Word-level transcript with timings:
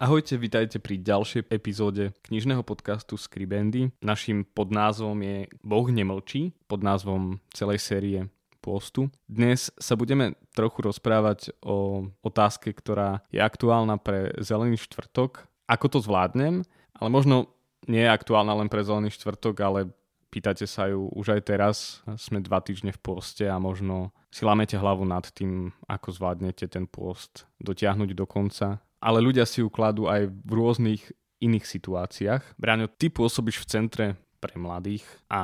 Ahojte, 0.00 0.40
vitajte 0.40 0.80
pri 0.80 0.96
ďalšej 0.96 1.52
epizóde 1.52 2.16
knižného 2.24 2.64
podcastu 2.64 3.20
Skribendy. 3.20 3.92
Naším 4.00 4.48
podnázvom 4.48 5.20
je 5.20 5.44
Boh 5.60 5.84
nemlčí, 5.92 6.56
pod 6.72 6.80
názvom 6.80 7.36
celej 7.52 7.84
série 7.84 8.32
Postu. 8.64 9.12
Dnes 9.28 9.68
sa 9.76 10.00
budeme 10.00 10.40
trochu 10.56 10.88
rozprávať 10.88 11.52
o 11.60 12.08
otázke, 12.24 12.72
ktorá 12.72 13.20
je 13.28 13.44
aktuálna 13.44 14.00
pre 14.00 14.32
Zelený 14.40 14.80
štvrtok. 14.80 15.44
Ako 15.68 15.92
to 15.92 16.00
zvládnem? 16.00 16.64
Ale 16.96 17.12
možno 17.12 17.52
nie 17.84 18.00
je 18.00 18.08
aktuálna 18.08 18.56
len 18.56 18.72
pre 18.72 18.80
Zelený 18.80 19.12
štvrtok, 19.12 19.60
ale 19.60 19.92
pýtate 20.32 20.64
sa 20.64 20.88
ju 20.88 21.12
už 21.12 21.36
aj 21.36 21.40
teraz. 21.44 22.00
Sme 22.16 22.40
dva 22.40 22.64
týždne 22.64 22.96
v 22.96 23.04
poste 23.04 23.44
a 23.44 23.60
možno 23.60 24.16
si 24.32 24.48
lamete 24.48 24.80
hlavu 24.80 25.04
nad 25.04 25.28
tým, 25.28 25.76
ako 25.84 26.08
zvládnete 26.08 26.72
ten 26.72 26.88
post 26.88 27.44
dotiahnuť 27.60 28.16
do 28.16 28.24
konca 28.24 28.80
ale 29.00 29.18
ľudia 29.24 29.48
si 29.48 29.64
ju 29.64 29.72
kladú 29.72 30.06
aj 30.06 30.28
v 30.28 30.52
rôznych 30.52 31.02
iných 31.40 31.64
situáciách. 31.64 32.60
Bráňo, 32.60 32.86
ty 32.86 33.08
pôsobíš 33.08 33.64
v 33.64 33.68
centre 33.68 34.06
pre 34.40 34.56
mladých 34.56 35.04
a 35.28 35.42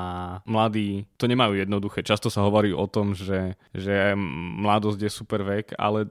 mladí 0.48 1.04
to 1.20 1.28
nemajú 1.28 1.60
jednoduché. 1.60 2.00
Často 2.00 2.32
sa 2.32 2.42
hovorí 2.42 2.72
o 2.72 2.88
tom, 2.88 3.12
že, 3.12 3.60
že 3.76 4.16
mladosť 4.64 5.00
je 5.04 5.10
super 5.12 5.44
vek, 5.44 5.76
ale 5.76 6.08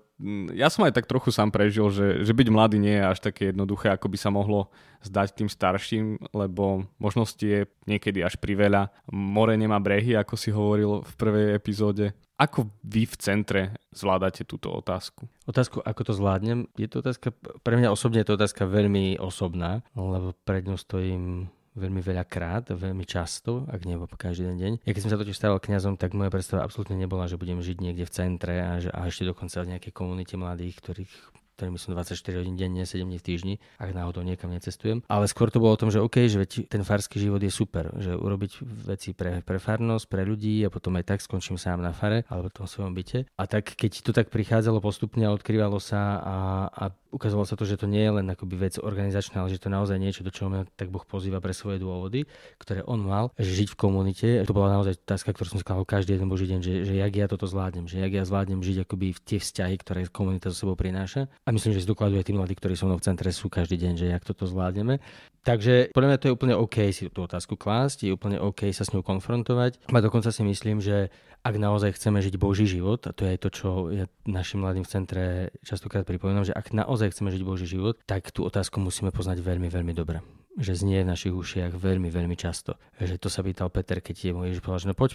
ja 0.55 0.72
som 0.72 0.88
aj 0.88 0.95
tak 0.95 1.09
trochu 1.11 1.33
sám 1.33 1.52
prežil, 1.52 1.91
že, 1.91 2.23
že 2.23 2.31
byť 2.31 2.47
mladý 2.47 2.78
nie 2.80 2.95
je 2.95 3.09
až 3.09 3.19
také 3.19 3.52
jednoduché, 3.52 3.91
ako 3.91 4.08
by 4.08 4.17
sa 4.22 4.30
mohlo 4.31 4.72
zdať 5.03 5.36
tým 5.36 5.50
starším, 5.52 6.31
lebo 6.31 6.88
možnosti 7.02 7.44
je 7.44 7.67
niekedy 7.83 8.23
až 8.23 8.39
priveľa. 8.39 8.95
More 9.11 9.58
nemá 9.59 9.81
brehy, 9.83 10.16
ako 10.16 10.39
si 10.39 10.56
hovoril 10.56 11.03
v 11.03 11.13
prvej 11.19 11.47
epizóde. 11.59 12.16
Ako 12.36 12.67
vy 12.83 13.08
v 13.08 13.16
centre 13.19 13.61
zvládate 13.95 14.44
túto 14.44 14.72
otázku? 14.72 15.28
Otázku, 15.47 15.80
ako 15.83 16.02
to 16.03 16.13
zvládnem, 16.16 16.67
je 16.75 16.88
to 16.88 17.00
otázka, 17.00 17.31
pre 17.63 17.75
mňa 17.80 17.91
osobne 17.95 18.23
je 18.23 18.28
to 18.28 18.36
otázka 18.39 18.67
veľmi 18.67 19.19
osobná, 19.19 19.83
lebo 19.95 20.36
pred 20.44 20.67
ňou 20.67 20.75
stojím 20.75 21.47
veľmi 21.76 22.02
veľa 22.02 22.23
krát, 22.26 22.72
veľmi 22.72 23.04
často, 23.04 23.68
ak 23.68 23.84
nie 23.84 24.00
každý 24.16 24.48
deň. 24.56 24.88
Ja 24.88 24.92
keď 24.95 25.02
som 25.04 25.12
sa 25.12 25.20
totiž 25.20 25.36
stával 25.36 25.59
kňazom, 25.59 26.00
tak 26.00 26.16
moja 26.16 26.31
predstava 26.31 26.64
absolútne 26.64 26.95
nebola, 26.95 27.28
že 27.28 27.36
budem 27.36 27.59
žiť 27.59 27.78
niekde 27.84 28.08
v 28.08 28.12
centre 28.12 28.56
a, 28.64 28.80
že, 28.80 28.90
a 28.90 29.06
ešte 29.06 29.28
dokonca 29.28 29.59
v 29.62 29.76
nejakej 29.76 29.92
komunite 29.92 30.36
mladých, 30.40 30.80
ktorých 30.80 31.14
ktorými 31.56 31.80
som 31.80 31.96
24 31.96 32.44
hodín 32.44 32.59
denne, 32.59 32.84
7 32.84 33.08
dní 33.08 33.16
v 33.16 33.26
týždni, 33.26 33.56
ak 33.80 33.96
náhodou 33.96 34.28
niekam 34.28 34.52
necestujem. 34.52 35.08
Ale 35.08 35.26
skôr 35.31 35.48
to 35.48 35.64
bolo 35.64 35.72
o 35.72 35.80
tom, 35.80 35.88
že 35.88 36.03
OK, 36.03 36.28
že 36.28 36.44
ten 36.68 36.84
farský 36.84 37.16
život 37.18 37.40
je 37.40 37.48
super, 37.48 37.96
že 37.96 38.12
urobiť 38.12 38.59
veci 38.84 39.16
pre, 39.16 39.40
pre 39.40 39.56
farnosť, 39.56 40.06
pre 40.12 40.28
ľudí 40.28 40.68
a 40.68 40.70
potom 40.70 41.00
aj 41.00 41.16
tak 41.16 41.20
skončím 41.23 41.56
sám 41.56 41.80
na 41.80 41.96
fare 41.96 42.28
alebo 42.28 42.52
v 42.52 42.58
tom 42.59 42.68
svojom 42.68 42.92
byte. 42.92 43.31
A 43.40 43.48
tak 43.48 43.72
keď 43.72 44.03
to 44.03 44.12
tak 44.12 44.28
prichádzalo 44.28 44.84
postupne 44.84 45.24
a 45.24 45.31
odkrývalo 45.31 45.80
sa 45.80 46.19
a, 46.19 46.38
a 46.68 46.85
ukázalo 47.16 47.48
sa 47.48 47.56
to, 47.56 47.64
že 47.64 47.80
to 47.80 47.88
nie 47.88 48.03
je 48.03 48.12
len 48.20 48.28
akoby 48.28 48.59
vec 48.59 48.76
organizačná, 48.76 49.40
ale 49.40 49.56
že 49.56 49.64
to 49.64 49.72
naozaj 49.72 49.96
niečo, 49.96 50.28
do 50.28 50.36
čoho 50.36 50.52
mňa 50.52 50.68
tak 50.76 50.92
Boh 50.92 51.08
pozýva 51.08 51.40
pre 51.40 51.56
svoje 51.56 51.80
dôvody, 51.80 52.28
ktoré 52.59 52.84
on 52.84 53.00
mal, 53.00 53.31
že 53.40 53.64
žiť 53.64 53.72
v 53.72 53.80
komunite. 53.80 54.28
To 54.44 54.52
bola 54.52 54.76
naozaj 54.76 55.00
otázka, 55.00 55.31
ktorú 55.31 55.56
som 55.56 55.59
skladal 55.64 55.88
každý 55.88 56.20
jeden 56.20 56.28
boží 56.28 56.52
deň, 56.52 56.59
že, 56.59 56.74
že 56.84 56.94
jak 57.00 57.14
ja 57.16 57.26
toto 57.31 57.48
zvládnem, 57.48 57.88
že 57.88 58.03
jak 58.03 58.12
ja 58.12 58.28
zvládnem 58.28 58.59
žiť 58.59 58.84
akoby 58.84 59.16
v 59.16 59.20
tie 59.24 59.40
vzťahy, 59.40 59.76
ktoré 59.80 60.00
komunita 60.12 60.52
so 60.52 60.68
sebou 60.68 60.76
prináša. 60.76 61.31
A 61.48 61.56
myslím, 61.56 61.72
že 61.72 61.88
zdokladuje 61.88 62.28
tí 62.28 62.36
mladí, 62.36 62.59
ktorí 62.59 62.76
sú 62.76 62.92
mnou 62.92 63.00
v 63.00 63.08
centre, 63.08 63.32
sú 63.32 63.47
každý 63.47 63.80
deň, 63.80 63.94
že 63.96 64.06
jak 64.12 64.28
toto 64.28 64.44
zvládneme. 64.44 65.00
Takže 65.46 65.94
podľa 65.94 66.09
mňa 66.09 66.20
to 66.20 66.26
je 66.26 66.36
úplne 66.36 66.56
OK 66.58 66.90
si 66.90 67.06
tú 67.14 67.22
otázku 67.22 67.53
klásť, 67.53 68.09
je 68.09 68.12
úplne 68.18 68.42
OK 68.42 68.66
sa 68.74 68.82
s 68.82 68.92
ňou 68.97 69.06
konfrontovať. 69.06 69.78
A 69.94 70.02
dokonca 70.02 70.34
si 70.34 70.42
myslím, 70.42 70.82
že 70.82 71.14
ak 71.46 71.62
naozaj 71.62 71.94
chceme 71.94 72.18
žiť 72.26 72.42
Boží 72.42 72.66
život, 72.66 73.06
a 73.06 73.14
to 73.14 73.30
je 73.30 73.38
to, 73.38 73.50
čo 73.53 73.68
ja 73.94 74.09
našim 74.26 74.66
mladým 74.66 74.82
v 74.82 74.90
centre 74.90 75.24
častokrát 75.62 76.02
pripomínam, 76.02 76.42
že 76.42 76.58
ak 76.58 76.74
naozaj 76.74 77.04
chceme 77.11 77.33
žiť 77.33 77.43
Boží 77.45 77.66
život, 77.67 77.99
tak 78.05 78.29
tú 78.31 78.45
otázku 78.45 78.81
musíme 78.81 79.09
poznať 79.09 79.41
veľmi, 79.41 79.67
veľmi 79.67 79.93
dobre. 79.93 80.21
Že 80.55 80.88
znie 80.88 81.03
v 81.03 81.11
našich 81.11 81.33
ušiach 81.35 81.75
veľmi, 81.75 82.07
veľmi 82.07 82.38
často. 82.39 82.79
Že 82.97 83.19
to 83.19 83.27
sa 83.27 83.43
pýtal 83.43 83.67
Peter, 83.67 83.99
keď 83.99 84.16
je 84.16 84.31
môj 84.31 84.45
Ježiš 84.53 84.63
povedal, 84.63 84.81
že 84.88 84.89
no 84.91 84.95
poď, 84.95 85.11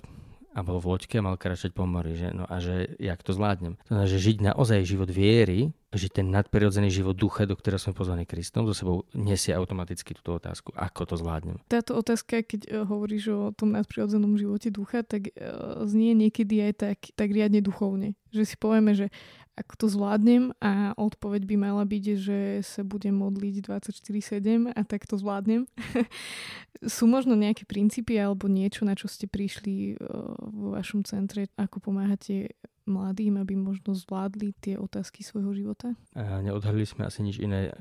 a 0.51 0.61
bol 0.67 0.83
v 0.83 0.91
loďke 0.91 1.23
a 1.23 1.25
mal 1.25 1.39
kráčať 1.39 1.71
po 1.71 1.87
mori. 1.87 2.19
Že? 2.19 2.29
No 2.35 2.45
a 2.45 2.59
že 2.59 2.99
jak 2.99 3.23
to 3.23 3.31
zvládnem. 3.31 3.79
To 3.87 3.95
znamená, 3.95 4.07
že 4.11 4.19
žiť 4.19 4.37
naozaj 4.43 4.79
život 4.83 5.11
viery, 5.11 5.71
že 5.91 6.07
ten 6.07 6.31
nadprirodzený 6.31 6.87
život 6.87 7.19
ducha, 7.19 7.51
do 7.51 7.59
ktorého 7.59 7.83
sme 7.83 7.99
pozvaní 7.99 8.23
Kristom, 8.23 8.63
so 8.63 8.75
sebou 8.75 9.03
nesie 9.11 9.51
automaticky 9.51 10.15
túto 10.15 10.39
otázku. 10.39 10.71
Ako 10.79 11.03
to 11.03 11.19
zvládnem? 11.19 11.59
Táto 11.67 11.99
otázka, 11.99 12.47
keď 12.47 12.61
uh, 12.71 12.87
hovoríš 12.87 13.25
o 13.35 13.51
tom 13.51 13.75
nadprirodzenom 13.75 14.39
živote 14.39 14.71
ducha, 14.71 15.03
tak 15.03 15.35
uh, 15.35 15.83
znie 15.91 16.15
niekedy 16.15 16.63
aj 16.71 16.73
tak, 16.79 16.99
tak 17.19 17.35
riadne 17.35 17.59
duchovne. 17.59 18.15
Že 18.31 18.43
si 18.47 18.57
povieme, 18.57 18.95
že 18.95 19.11
ako 19.59 19.75
to 19.77 19.87
zvládnem 19.93 20.57
a 20.63 20.97
odpoveď 20.97 21.45
by 21.45 21.57
mala 21.59 21.85
byť, 21.85 22.05
že 22.17 22.39
sa 22.65 22.81
budem 22.81 23.13
modliť 23.13 23.67
24-7 23.67 24.73
a 24.73 24.81
tak 24.87 25.05
to 25.05 25.21
zvládnem. 25.21 25.69
Sú 26.95 27.05
možno 27.05 27.37
nejaké 27.37 27.69
princípy 27.69 28.17
alebo 28.17 28.49
niečo, 28.49 28.89
na 28.89 28.97
čo 28.97 29.05
ste 29.05 29.29
prišli 29.29 30.01
vo 30.49 30.73
vašom 30.73 31.05
centre, 31.05 31.53
ako 31.61 31.93
pomáhate 31.93 32.57
mladým, 32.87 33.41
aby 33.41 33.57
možno 33.57 33.93
zvládli 33.93 34.57
tie 34.61 34.75
otázky 34.81 35.21
svojho 35.25 35.53
života? 35.57 35.93
Neodhalili 36.17 36.89
sme 36.89 37.07
asi 37.09 37.21
nič 37.25 37.41
iné, 37.41 37.73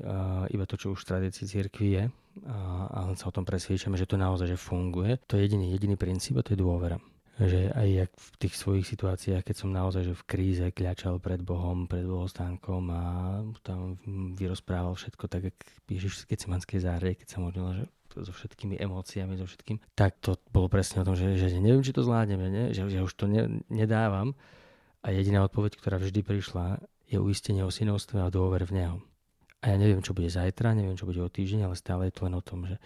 iba 0.52 0.64
to, 0.64 0.76
čo 0.76 0.92
už 0.92 1.04
v 1.04 1.08
tradícii 1.08 1.46
cirkvi 1.48 1.88
je. 1.96 2.04
A 2.50 3.10
len 3.10 3.16
sa 3.18 3.28
o 3.28 3.34
tom 3.34 3.42
presviečame, 3.42 3.98
že 3.98 4.06
to 4.06 4.14
naozaj 4.14 4.46
že 4.46 4.58
funguje. 4.60 5.18
To 5.26 5.36
je 5.36 5.50
jediný, 5.50 5.74
jediný 5.74 5.96
princíp 5.98 6.38
a 6.38 6.44
to 6.46 6.54
je 6.54 6.60
dôvera 6.60 7.00
že 7.40 7.72
aj 7.72 7.88
jak 7.88 8.12
v 8.12 8.28
tých 8.36 8.54
svojich 8.56 8.86
situáciách, 8.86 9.40
keď 9.40 9.56
som 9.56 9.72
naozaj 9.72 10.04
že 10.04 10.12
v 10.12 10.26
kríze 10.28 10.66
kľačal 10.76 11.16
pred 11.24 11.40
Bohom, 11.40 11.88
pred 11.88 12.04
bohostánkom 12.04 12.82
a 12.92 13.02
tam 13.64 13.96
vyrozprával 14.36 14.92
všetko 14.92 15.24
tak, 15.24 15.42
jak 15.48 15.56
Ježiš 15.88 16.24
z 16.24 16.36
Gecemanskej 16.36 16.84
záhre, 16.84 17.16
keď 17.16 17.28
sa 17.32 17.38
modlil, 17.40 17.68
že 17.80 17.84
so 18.20 18.32
všetkými 18.34 18.76
emóciami, 18.76 19.38
so 19.38 19.46
všetkým, 19.46 19.78
tak 19.94 20.18
to 20.20 20.36
bolo 20.50 20.66
presne 20.66 21.00
o 21.00 21.06
tom, 21.06 21.14
že, 21.14 21.38
že 21.38 21.62
neviem, 21.62 21.80
či 21.80 21.94
to 21.94 22.02
zvládneme, 22.02 22.46
ne? 22.50 22.64
Že, 22.74 22.90
že 22.90 23.00
už 23.06 23.12
to 23.14 23.30
ne, 23.30 23.62
nedávam. 23.70 24.34
A 25.00 25.16
jediná 25.16 25.40
odpoveď, 25.48 25.80
ktorá 25.80 25.96
vždy 25.96 26.20
prišla, 26.20 26.80
je 27.08 27.16
uistenie 27.16 27.64
o 27.64 27.72
synovstve 27.72 28.20
a 28.20 28.28
dôver 28.28 28.68
v 28.68 28.74
Neho. 28.76 28.96
A 29.60 29.72
ja 29.72 29.76
neviem, 29.76 30.00
čo 30.00 30.16
bude 30.16 30.28
zajtra, 30.28 30.76
neviem, 30.76 30.96
čo 30.96 31.08
bude 31.08 31.20
o 31.20 31.28
týždeň, 31.28 31.68
ale 31.68 31.76
stále 31.76 32.08
je 32.08 32.14
to 32.16 32.24
len 32.28 32.36
o 32.36 32.44
tom, 32.44 32.64
že 32.68 32.76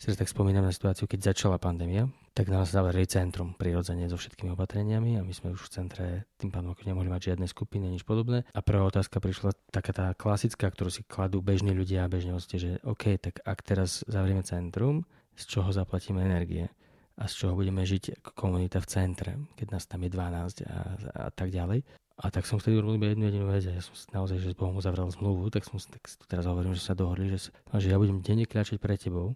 si 0.00 0.12
tak 0.12 0.28
spomínam 0.28 0.66
na 0.66 0.74
situáciu, 0.74 1.08
keď 1.08 1.32
začala 1.32 1.56
pandémia, 1.56 2.10
tak 2.34 2.50
nás 2.50 2.68
zavreli 2.68 3.06
centrum 3.06 3.54
prirodzene 3.54 4.10
so 4.10 4.18
všetkými 4.18 4.52
opatreniami 4.52 5.16
a 5.16 5.24
my 5.24 5.32
sme 5.32 5.54
už 5.54 5.64
v 5.64 5.72
centre 5.72 6.06
tým 6.36 6.50
pádom 6.50 6.74
ako 6.74 6.84
nemohli 6.84 7.08
mať 7.08 7.32
žiadne 7.32 7.46
skupiny, 7.46 7.88
nič 7.88 8.02
podobné. 8.02 8.42
A 8.52 8.60
prvá 8.60 8.84
otázka 8.84 9.22
prišla 9.22 9.54
taká 9.70 9.94
tá 9.94 10.06
klasická, 10.12 10.68
ktorú 10.68 10.90
si 10.90 11.06
kladú 11.06 11.40
bežní 11.40 11.72
ľudia 11.72 12.04
a 12.04 12.10
bežne 12.10 12.34
hoste, 12.34 12.58
že 12.58 12.82
OK, 12.82 13.16
tak 13.16 13.40
ak 13.46 13.58
teraz 13.64 14.02
zavrieme 14.04 14.42
centrum, 14.42 15.06
z 15.38 15.44
čoho 15.46 15.70
zaplatíme 15.70 16.20
energie? 16.20 16.68
A 17.14 17.24
z 17.30 17.32
čoho 17.34 17.54
budeme 17.54 17.86
žiť 17.86 18.18
ako 18.20 18.30
komunita 18.34 18.82
v 18.82 18.90
centre, 18.90 19.32
keď 19.54 19.66
nás 19.70 19.86
tam 19.86 20.02
je 20.02 20.10
12 20.10 20.66
a, 20.66 20.78
a 21.26 21.30
tak 21.30 21.54
ďalej. 21.54 21.86
A 22.14 22.30
tak 22.30 22.46
som 22.46 22.62
vtedy 22.62 22.78
urobil 22.78 23.10
jednu 23.10 23.26
jedinú 23.26 23.46
vec 23.50 23.66
ja 23.66 23.82
som 23.82 23.94
naozaj, 24.14 24.38
že 24.38 24.54
s 24.54 24.58
Bohom 24.58 24.78
uzavrel 24.78 25.10
zmluvu, 25.10 25.50
tak 25.50 25.66
som 25.66 25.82
tak 25.82 26.06
teraz 26.30 26.46
hovorím, 26.46 26.74
že 26.78 26.86
sa 26.86 26.94
dohodli, 26.94 27.26
že, 27.34 27.50
že 27.50 27.90
ja 27.90 27.98
budem 27.98 28.22
denne 28.22 28.46
kľačať 28.46 28.78
pre 28.78 28.94
tebou 28.94 29.34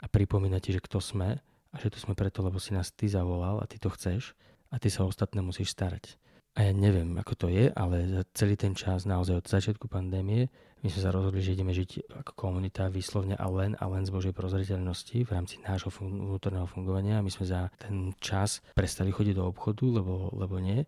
a 0.00 0.06
pripomínať 0.08 0.60
ti, 0.60 0.70
že 0.76 0.84
kto 0.84 1.04
sme 1.04 1.36
a 1.72 1.76
že 1.76 1.92
tu 1.92 2.00
sme 2.00 2.16
preto, 2.16 2.40
lebo 2.40 2.56
si 2.56 2.72
nás 2.72 2.88
ty 2.96 3.12
zavolal 3.12 3.60
a 3.60 3.68
ty 3.68 3.76
to 3.76 3.92
chceš 3.92 4.32
a 4.72 4.80
ty 4.80 4.88
sa 4.88 5.04
ostatné 5.04 5.44
musíš 5.44 5.76
starať. 5.76 6.16
A 6.54 6.70
ja 6.70 6.72
neviem, 6.72 7.18
ako 7.18 7.34
to 7.34 7.46
je, 7.50 7.66
ale 7.74 8.22
celý 8.30 8.54
ten 8.54 8.78
čas, 8.78 9.10
naozaj 9.10 9.42
od 9.42 9.46
začiatku 9.50 9.90
pandémie, 9.90 10.46
my 10.84 10.92
sme 10.92 11.00
sa 11.00 11.10
rozhodli, 11.16 11.40
že 11.40 11.56
ideme 11.56 11.72
žiť 11.72 12.12
ako 12.12 12.32
komunita 12.36 12.92
vyslovne 12.92 13.34
a 13.40 13.48
len 13.48 13.72
a 13.80 13.88
len 13.88 14.04
z 14.04 14.12
Božej 14.12 14.36
prozreteľnosti 14.36 15.16
v 15.24 15.32
rámci 15.32 15.56
nášho 15.64 15.88
vnútorného 15.88 16.68
fungovania. 16.68 17.24
My 17.24 17.32
sme 17.32 17.48
za 17.48 17.72
ten 17.80 18.12
čas 18.20 18.60
prestali 18.76 19.08
chodiť 19.08 19.40
do 19.40 19.48
obchodu, 19.48 19.80
lebo, 19.88 20.28
lebo 20.36 20.60
nie. 20.60 20.84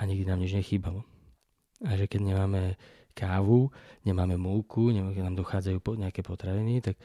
A 0.00 0.08
nikdy 0.08 0.24
nám 0.24 0.40
nič 0.40 0.56
nechýbalo. 0.56 1.04
A 1.84 2.00
že 2.00 2.08
keď 2.08 2.32
nemáme 2.32 2.80
kávu, 3.12 3.68
nemáme 4.08 4.40
múku, 4.40 4.88
nemáme, 4.88 5.20
nám 5.20 5.36
dochádzajú 5.36 5.84
nejaké 6.00 6.24
potraviny, 6.24 6.80
tak 6.80 6.96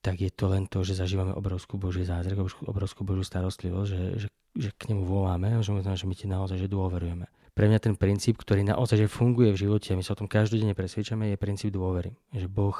tak 0.00 0.24
je 0.24 0.32
to 0.32 0.48
len 0.48 0.64
to, 0.64 0.80
že 0.80 0.96
zažívame 0.96 1.36
obrovskú 1.36 1.76
Boží 1.76 2.08
zázrak, 2.08 2.40
obrovskú 2.64 3.04
Božiu 3.04 3.24
starostlivosť, 3.24 3.88
že, 3.88 4.02
že, 4.16 4.28
že 4.56 4.70
k 4.72 4.92
nemu 4.92 5.04
voláme 5.04 5.56
a 5.56 5.60
že, 5.60 5.76
že 5.76 6.08
my 6.08 6.14
ti 6.16 6.24
naozaj 6.24 6.56
že 6.56 6.72
dôverujeme. 6.72 7.28
pre 7.52 7.68
mňa 7.68 7.80
ten 7.84 7.94
princíp, 8.00 8.40
ktorý 8.40 8.64
naozaj 8.64 9.04
že 9.04 9.12
funguje 9.12 9.52
v 9.52 9.60
živote 9.68 9.92
a 9.92 9.98
my 10.00 10.04
sa 10.04 10.16
o 10.16 10.20
tom 10.24 10.28
každodenne 10.28 10.72
presvedčame, 10.72 11.28
je 11.28 11.36
princíp 11.36 11.76
dôvery. 11.76 12.16
Že 12.32 12.48
Boh 12.48 12.76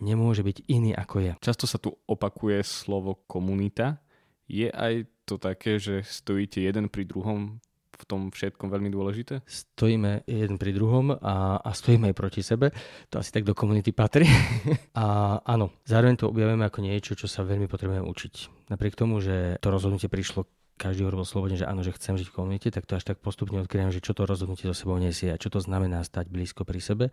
nemôže 0.00 0.40
byť 0.40 0.64
iný 0.72 0.96
ako 0.96 1.16
je. 1.20 1.32
Často 1.44 1.68
sa 1.68 1.76
tu 1.76 1.92
opakuje 2.08 2.64
slovo 2.64 3.20
komunita. 3.28 4.00
Je 4.48 4.72
aj 4.72 5.06
to 5.28 5.36
také, 5.36 5.76
že 5.76 6.02
stojíte 6.02 6.58
jeden 6.58 6.88
pri 6.88 7.06
druhom 7.06 7.60
v 8.02 8.04
tom 8.10 8.20
všetkom 8.34 8.66
veľmi 8.66 8.90
dôležité? 8.90 9.46
Stojíme 9.46 10.26
jeden 10.26 10.58
pri 10.58 10.74
druhom 10.74 11.14
a, 11.14 11.62
a 11.62 11.70
stojíme 11.70 12.10
aj 12.10 12.16
proti 12.18 12.42
sebe. 12.42 12.74
To 13.14 13.22
asi 13.22 13.30
tak 13.30 13.46
do 13.46 13.54
komunity 13.54 13.94
patrí. 13.94 14.26
a 14.98 15.38
áno, 15.46 15.70
zároveň 15.86 16.18
to 16.18 16.26
objavujeme 16.26 16.66
ako 16.66 16.82
niečo, 16.82 17.14
čo 17.14 17.30
sa 17.30 17.46
veľmi 17.46 17.70
potrebujeme 17.70 18.02
učiť. 18.02 18.66
Napriek 18.74 18.98
tomu, 18.98 19.22
že 19.22 19.62
to 19.62 19.70
rozhodnutie 19.70 20.10
prišlo 20.10 20.50
každý 20.82 21.06
urobil 21.06 21.22
slobodne, 21.22 21.54
že 21.54 21.68
áno, 21.68 21.86
že 21.86 21.94
chcem 21.94 22.18
žiť 22.18 22.32
v 22.32 22.36
komunite, 22.36 22.68
tak 22.74 22.90
to 22.90 22.98
až 22.98 23.06
tak 23.06 23.22
postupne 23.22 23.62
odkryjem, 23.62 23.94
že 23.94 24.02
čo 24.02 24.18
to 24.18 24.26
rozhodnutie 24.26 24.66
so 24.66 24.74
sebou 24.74 24.98
nesie 24.98 25.30
a 25.30 25.38
čo 25.38 25.46
to 25.46 25.62
znamená 25.62 26.02
stať 26.02 26.26
blízko 26.26 26.66
pri 26.66 26.82
sebe. 26.82 27.04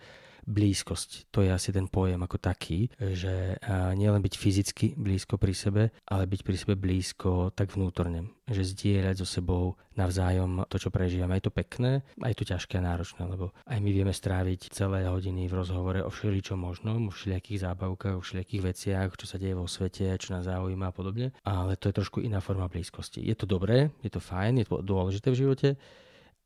Blízkosť, 0.50 1.30
to 1.30 1.46
je 1.46 1.54
asi 1.54 1.70
ten 1.70 1.86
pojem 1.86 2.18
ako 2.26 2.42
taký, 2.42 2.90
že 2.98 3.62
nielen 3.94 4.26
byť 4.26 4.34
fyzicky 4.34 4.86
blízko 4.98 5.38
pri 5.38 5.54
sebe, 5.54 5.84
ale 6.10 6.26
byť 6.26 6.42
pri 6.42 6.56
sebe 6.58 6.74
blízko 6.74 7.54
tak 7.54 7.78
vnútorne 7.78 8.34
že 8.50 8.66
zdieľať 8.66 9.22
so 9.22 9.28
sebou 9.30 9.78
navzájom 9.94 10.66
to, 10.74 10.82
čo 10.82 10.90
prežívame. 10.90 11.38
Je 11.38 11.46
to 11.46 11.54
pekné, 11.54 12.02
aj 12.26 12.34
to 12.34 12.44
ťažké 12.50 12.82
a 12.82 12.86
náročné, 12.86 13.30
lebo 13.30 13.54
aj 13.70 13.78
my 13.78 13.90
vieme 13.94 14.10
stráviť 14.10 14.74
celé 14.74 15.06
hodiny 15.06 15.46
v 15.46 15.54
rozhovore 15.54 16.02
o 16.02 16.10
všeličom 16.10 16.58
možnom, 16.58 17.10
o 17.10 17.14
všelijakých 17.14 17.70
zábavkách, 17.70 18.18
o 18.18 18.24
všelijakých 18.26 18.66
veciach, 18.74 19.10
čo 19.16 19.30
sa 19.30 19.38
deje 19.38 19.54
vo 19.54 19.70
svete, 19.70 20.18
čo 20.18 20.34
nás 20.34 20.50
zaujíma 20.50 20.90
a 20.90 20.96
podobne. 20.96 21.30
Ale 21.46 21.78
to 21.78 21.94
je 21.94 21.98
trošku 22.02 22.26
iná 22.26 22.42
forma 22.42 22.66
blízkosti. 22.66 23.22
Je 23.22 23.38
to 23.38 23.46
dobré, 23.46 23.94
je 24.02 24.10
to 24.10 24.18
fajn, 24.18 24.66
je 24.66 24.68
to 24.68 24.82
dôležité 24.82 25.30
v 25.30 25.40
živote, 25.46 25.70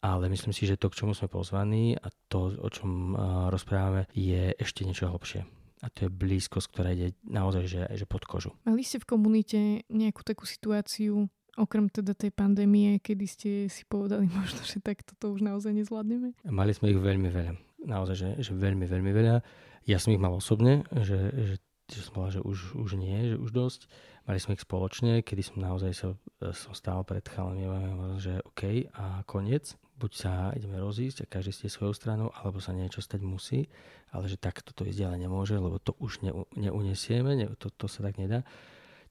ale 0.04 0.28
myslím 0.28 0.52
si, 0.52 0.68
že 0.68 0.76
to, 0.76 0.92
k 0.92 1.00
čomu 1.00 1.16
sme 1.16 1.32
pozvaní 1.32 1.96
a 1.96 2.12
to, 2.28 2.52
o 2.60 2.68
čom 2.68 3.16
rozprávame, 3.48 4.12
je 4.12 4.52
ešte 4.60 4.84
niečo 4.84 5.08
hlbšie 5.08 5.48
a 5.84 5.92
to 5.92 6.08
je 6.08 6.10
blízkosť, 6.12 6.68
ktorá 6.72 6.96
ide 6.96 7.12
naozaj 7.28 7.68
že, 7.68 7.82
že 7.92 8.06
pod 8.08 8.24
kožu. 8.24 8.56
Mali 8.64 8.88
ste 8.88 9.04
v 9.04 9.08
komunite 9.08 9.60
nejakú 9.92 10.24
takú 10.24 10.48
situáciu, 10.48 11.28
Okrem 11.54 11.86
teda 11.86 12.18
tej 12.18 12.34
pandémie, 12.34 12.98
kedy 12.98 13.26
ste 13.30 13.50
si 13.70 13.86
povedali 13.86 14.26
možno, 14.42 14.66
že 14.66 14.82
takto 14.82 15.14
to 15.22 15.38
už 15.38 15.46
naozaj 15.46 15.70
nezvládneme? 15.70 16.34
Mali 16.50 16.74
sme 16.74 16.90
ich 16.90 16.98
veľmi 16.98 17.30
veľa. 17.30 17.54
Naozaj, 17.86 18.16
že, 18.18 18.30
že 18.42 18.52
veľmi, 18.58 18.90
veľmi 18.90 19.12
veľa. 19.14 19.38
Ja 19.86 20.02
som 20.02 20.16
ich 20.16 20.22
mal 20.22 20.34
osobne, 20.34 20.82
že, 20.90 21.30
že, 21.36 21.56
že 21.92 22.00
som 22.02 22.18
povedal, 22.18 22.40
že 22.40 22.42
už, 22.42 22.58
už 22.80 22.90
nie, 22.98 23.36
že 23.36 23.38
už 23.38 23.54
dosť. 23.54 23.86
Mali 24.26 24.40
sme 24.40 24.56
ich 24.56 24.66
spoločne, 24.66 25.22
kedy 25.22 25.42
som 25.44 25.62
naozaj 25.62 25.92
sa, 25.94 26.08
som 26.56 26.74
stál 26.74 27.04
pred 27.06 27.22
chalami 27.28 27.68
že 28.18 28.40
OK 28.48 28.90
a 28.96 29.22
koniec. 29.28 29.78
Buď 30.04 30.12
sa 30.20 30.52
ideme 30.52 30.84
rozísť 30.84 31.24
a 31.24 31.32
každý 31.32 31.56
ste 31.56 31.72
svojou 31.72 31.96
stranou, 31.96 32.28
alebo 32.36 32.60
sa 32.60 32.76
niečo 32.76 33.00
stať 33.00 33.24
musí, 33.24 33.72
ale 34.12 34.28
že 34.28 34.36
takto 34.36 34.76
to 34.76 34.84
ísť 34.84 35.00
ďalej 35.00 35.20
nemôže, 35.24 35.56
lebo 35.56 35.80
to 35.80 35.96
už 36.04 36.28
ne, 36.28 36.36
neunesieme, 36.60 37.40
ne, 37.40 37.48
to, 37.56 37.72
to 37.72 37.88
sa 37.88 38.04
tak 38.04 38.20
nedá. 38.20 38.44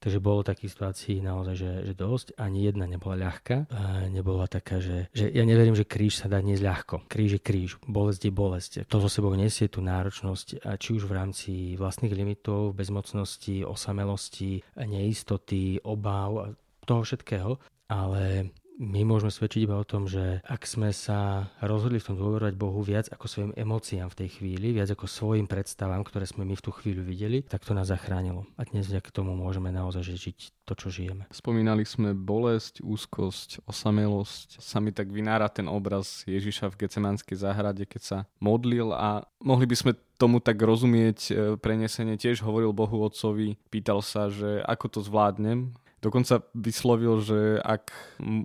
Takže 0.02 0.18
bolo 0.18 0.42
takých 0.42 0.74
situácií 0.74 1.22
naozaj, 1.22 1.54
že, 1.54 1.72
že 1.86 1.94
dosť. 1.94 2.34
Ani 2.34 2.66
jedna 2.66 2.90
nebola 2.90 3.14
ľahká. 3.22 3.70
A 3.70 4.10
nebola 4.10 4.50
taká, 4.50 4.82
že, 4.82 5.06
že 5.14 5.30
ja 5.30 5.46
neverím, 5.46 5.78
že 5.78 5.86
kríž 5.86 6.18
sa 6.18 6.26
dá 6.26 6.42
niesť 6.42 6.66
ľahko. 6.66 6.96
Kríž 7.06 7.38
je 7.38 7.40
kríž. 7.40 7.78
Bolesť 7.86 8.26
je 8.26 8.32
bolesť. 8.34 8.72
To 8.90 8.98
zo 8.98 9.06
sebou 9.06 9.30
nesie 9.38 9.70
tú 9.70 9.78
náročnosť, 9.78 10.66
či 10.82 10.88
už 10.98 11.06
v 11.06 11.14
rámci 11.14 11.52
vlastných 11.78 12.18
limitov, 12.18 12.74
bezmocnosti, 12.74 13.62
osamelosti, 13.62 14.66
neistoty, 14.74 15.78
obáv, 15.86 16.58
toho 16.82 17.06
všetkého. 17.06 17.62
Ale 17.86 18.50
my 18.82 19.06
môžeme 19.06 19.30
svedčiť 19.30 19.70
iba 19.70 19.78
o 19.78 19.86
tom, 19.86 20.10
že 20.10 20.42
ak 20.42 20.66
sme 20.66 20.90
sa 20.90 21.46
rozhodli 21.62 22.02
v 22.02 22.06
tom 22.10 22.16
dôverovať 22.18 22.54
Bohu 22.58 22.82
viac 22.82 23.06
ako 23.14 23.30
svojim 23.30 23.52
emóciám 23.54 24.10
v 24.10 24.18
tej 24.26 24.28
chvíli, 24.42 24.74
viac 24.74 24.90
ako 24.90 25.06
svojim 25.06 25.46
predstavám, 25.46 26.02
ktoré 26.02 26.26
sme 26.26 26.42
my 26.42 26.58
v 26.58 26.64
tú 26.66 26.74
chvíľu 26.74 27.06
videli, 27.06 27.46
tak 27.46 27.62
to 27.62 27.78
nás 27.78 27.94
zachránilo. 27.94 28.42
A 28.58 28.66
dnes 28.66 28.90
vďaka 28.90 29.14
tomu 29.14 29.38
môžeme 29.38 29.70
naozaj 29.70 30.02
žiť 30.02 30.38
to, 30.66 30.74
čo 30.74 30.90
žijeme. 30.90 31.30
Spomínali 31.30 31.86
sme 31.86 32.10
bolesť, 32.10 32.82
úzkosť, 32.82 33.62
osamelosť. 33.70 34.58
Sa 34.58 34.82
mi 34.82 34.90
tak 34.90 35.14
vynára 35.14 35.46
ten 35.46 35.70
obraz 35.70 36.26
Ježiša 36.26 36.74
v 36.74 36.78
Gecemanskej 36.86 37.38
záhrade, 37.38 37.86
keď 37.86 38.02
sa 38.02 38.18
modlil 38.42 38.90
a 38.90 39.22
mohli 39.38 39.70
by 39.70 39.76
sme 39.78 39.92
tomu 40.22 40.38
tak 40.38 40.62
rozumieť 40.62 41.18
e, 41.26 41.32
prenesenie 41.58 42.14
tiež 42.14 42.46
hovoril 42.46 42.70
Bohu 42.70 43.02
Otcovi, 43.02 43.58
pýtal 43.74 44.06
sa, 44.06 44.30
že 44.30 44.62
ako 44.62 44.86
to 44.86 45.00
zvládnem, 45.02 45.74
Dokonca 46.02 46.42
vyslovil, 46.50 47.22
že 47.22 47.62
ak 47.62 47.94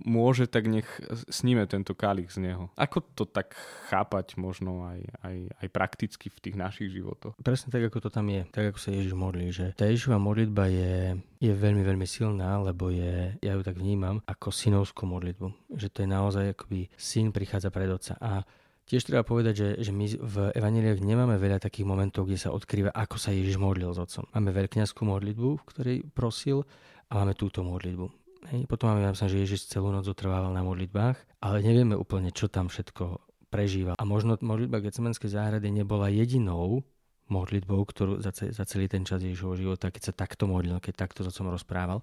môže, 0.06 0.46
tak 0.46 0.70
nech 0.70 0.86
sníme 1.26 1.66
tento 1.66 1.98
kálich 1.98 2.30
z 2.30 2.46
neho. 2.46 2.70
Ako 2.78 3.02
to 3.18 3.26
tak 3.26 3.58
chápať 3.90 4.38
možno 4.38 4.86
aj, 4.86 5.02
aj, 5.26 5.38
aj 5.66 5.68
prakticky 5.74 6.30
v 6.30 6.38
tých 6.38 6.56
našich 6.56 6.94
životoch? 6.94 7.34
Presne 7.42 7.74
tak, 7.74 7.90
ako 7.90 7.98
to 8.06 8.10
tam 8.14 8.30
je. 8.30 8.46
Tak, 8.54 8.72
ako 8.72 8.80
sa 8.80 8.94
Ježiš 8.94 9.18
modlí. 9.18 9.50
Že 9.50 9.66
tá 9.74 9.90
Ježišova 9.90 10.22
modlitba 10.22 10.70
je, 10.70 11.18
je 11.42 11.52
veľmi, 11.58 11.82
veľmi 11.82 12.06
silná, 12.06 12.62
lebo 12.62 12.94
je, 12.94 13.34
ja 13.42 13.52
ju 13.58 13.62
tak 13.66 13.82
vnímam, 13.82 14.22
ako 14.30 14.54
synovskú 14.54 15.10
modlitbu. 15.10 15.74
Že 15.74 15.88
to 15.90 15.98
je 16.06 16.08
naozaj 16.08 16.46
akoby 16.54 16.94
syn 16.94 17.34
prichádza 17.34 17.74
pred 17.74 17.90
otca. 17.90 18.22
A 18.22 18.46
Tiež 18.88 19.04
treba 19.04 19.20
povedať, 19.28 19.54
že, 19.60 19.70
že 19.84 19.92
my 19.92 20.16
v 20.16 20.36
evaneliách 20.56 21.04
nemáme 21.04 21.36
veľa 21.36 21.60
takých 21.60 21.84
momentov, 21.84 22.24
kde 22.24 22.40
sa 22.40 22.56
odkrýva, 22.56 22.96
ako 22.96 23.20
sa 23.20 23.36
Ježiš 23.36 23.60
modlil 23.60 23.92
s 23.92 24.00
otcom. 24.00 24.24
Máme 24.32 24.56
veľkňazskú 24.56 25.04
modlitbu, 25.04 25.60
v 25.60 25.68
ktorej 25.68 25.98
prosil 26.16 26.64
a 27.08 27.12
máme 27.24 27.34
túto 27.34 27.64
modlitbu. 27.64 28.06
Hej. 28.54 28.70
Potom 28.70 28.94
máme 28.94 29.04
napísané, 29.04 29.34
že 29.34 29.44
Ježiš 29.44 29.72
celú 29.72 29.92
noc 29.92 30.08
zotrvával 30.08 30.54
na 30.54 30.64
modlitbách, 30.64 31.18
ale 31.44 31.58
nevieme 31.66 31.98
úplne, 31.98 32.32
čo 32.32 32.48
tam 32.48 32.70
všetko 32.72 33.20
prežíval. 33.52 33.96
A 33.98 34.04
možno 34.08 34.36
modlitba 34.40 34.84
Gecemanskej 34.84 35.32
záhrady 35.32 35.72
nebola 35.72 36.12
jedinou 36.12 36.84
modlitbou, 37.28 37.84
ktorú 37.84 38.24
za, 38.24 38.32
celý 38.64 38.88
ten 38.88 39.04
čas 39.04 39.20
Ježišovho 39.20 39.60
života, 39.60 39.92
keď 39.92 40.12
sa 40.12 40.14
takto 40.16 40.48
modlil, 40.48 40.80
keď 40.80 41.08
takto 41.08 41.28
za 41.28 41.32
som 41.32 41.52
rozprával, 41.52 42.00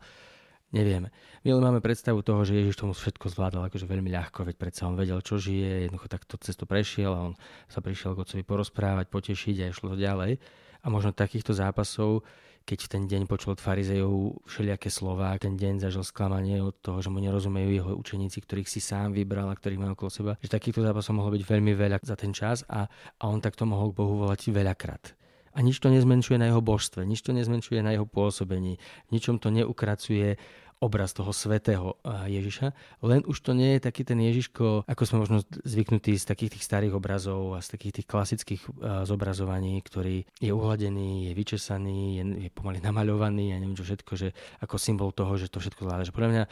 Nevieme. 0.74 1.14
My 1.46 1.54
len 1.54 1.62
máme 1.62 1.78
predstavu 1.78 2.26
toho, 2.26 2.42
že 2.42 2.58
Ježiš 2.58 2.82
tomu 2.82 2.98
všetko 2.98 3.30
zvládal 3.30 3.70
akože 3.70 3.86
veľmi 3.86 4.10
ľahko, 4.10 4.42
veď 4.42 4.58
predsa 4.58 4.90
on 4.90 4.98
vedel, 4.98 5.22
čo 5.22 5.38
žije, 5.38 5.86
jednoducho 5.86 6.10
takto 6.10 6.34
cestu 6.42 6.66
prešiel 6.66 7.14
a 7.14 7.30
on 7.30 7.34
sa 7.70 7.78
prišiel 7.78 8.18
k 8.18 8.26
otcovi 8.26 8.42
porozprávať, 8.42 9.06
potešiť 9.06 9.56
a 9.62 9.70
išlo 9.70 9.94
ďalej. 9.94 10.34
A 10.82 10.86
možno 10.90 11.14
takýchto 11.14 11.54
zápasov 11.54 12.26
keď 12.64 12.78
v 12.80 12.88
ten 12.88 13.02
deň 13.04 13.22
počul 13.28 13.52
od 13.52 13.60
farizejov 13.60 14.40
všelijaké 14.48 14.88
slova, 14.88 15.36
ten 15.36 15.52
deň 15.60 15.84
zažil 15.84 16.00
sklamanie 16.00 16.64
od 16.64 16.72
toho, 16.80 17.04
že 17.04 17.12
mu 17.12 17.20
nerozumejú 17.20 17.68
jeho 17.68 17.92
učeníci, 18.00 18.40
ktorých 18.40 18.68
si 18.68 18.80
sám 18.80 19.12
vybral 19.12 19.52
a 19.52 19.54
ktorých 19.54 19.80
má 19.80 19.88
okolo 19.92 20.08
seba. 20.08 20.32
Že 20.40 20.56
takýchto 20.56 20.80
zápasov 20.80 21.20
mohlo 21.20 21.36
byť 21.36 21.44
veľmi 21.44 21.76
veľa 21.76 22.00
za 22.00 22.16
ten 22.16 22.32
čas 22.32 22.64
a, 22.64 22.88
a 23.20 23.24
on 23.28 23.44
takto 23.44 23.68
mohol 23.68 23.92
k 23.92 24.00
Bohu 24.00 24.16
volať 24.24 24.48
veľakrát. 24.48 25.12
A 25.54 25.62
nič 25.62 25.78
to 25.78 25.92
nezmenšuje 25.92 26.40
na 26.40 26.50
jeho 26.50 26.64
božstve, 26.64 27.06
nič 27.06 27.22
to 27.22 27.30
nezmenšuje 27.30 27.78
na 27.78 27.94
jeho 27.94 28.08
pôsobení, 28.10 28.80
ničom 29.14 29.38
to 29.38 29.54
neukracuje 29.54 30.34
obraz 30.84 31.16
toho 31.16 31.32
svetého 31.32 31.96
Ježiša, 32.04 32.76
len 33.00 33.24
už 33.24 33.40
to 33.40 33.56
nie 33.56 33.80
je 33.80 33.88
taký 33.88 34.04
ten 34.04 34.20
Ježiško, 34.20 34.84
ako 34.84 35.02
sme 35.08 35.24
možno 35.24 35.40
zvyknutí 35.64 36.12
z 36.20 36.28
takých 36.28 36.60
tých 36.60 36.64
starých 36.68 37.00
obrazov 37.00 37.56
a 37.56 37.64
z 37.64 37.72
takých 37.72 38.04
tých 38.04 38.08
klasických 38.12 38.62
zobrazovaní, 39.08 39.80
ktorý 39.80 40.28
je 40.36 40.52
uhladený, 40.52 41.30
je 41.30 41.32
vyčesaný, 41.32 42.00
je, 42.20 42.24
je 42.44 42.50
pomaly 42.52 42.84
namaľovaný 42.84 43.56
a 43.56 43.60
neviem 43.64 43.72
čo 43.80 43.88
všetko, 43.88 44.12
že 44.12 44.36
ako 44.60 44.76
symbol 44.76 45.16
toho, 45.16 45.32
že 45.40 45.48
to 45.48 45.64
všetko 45.64 45.88
zvláda. 45.88 46.12
Podľa 46.12 46.30
mňa 46.30 46.44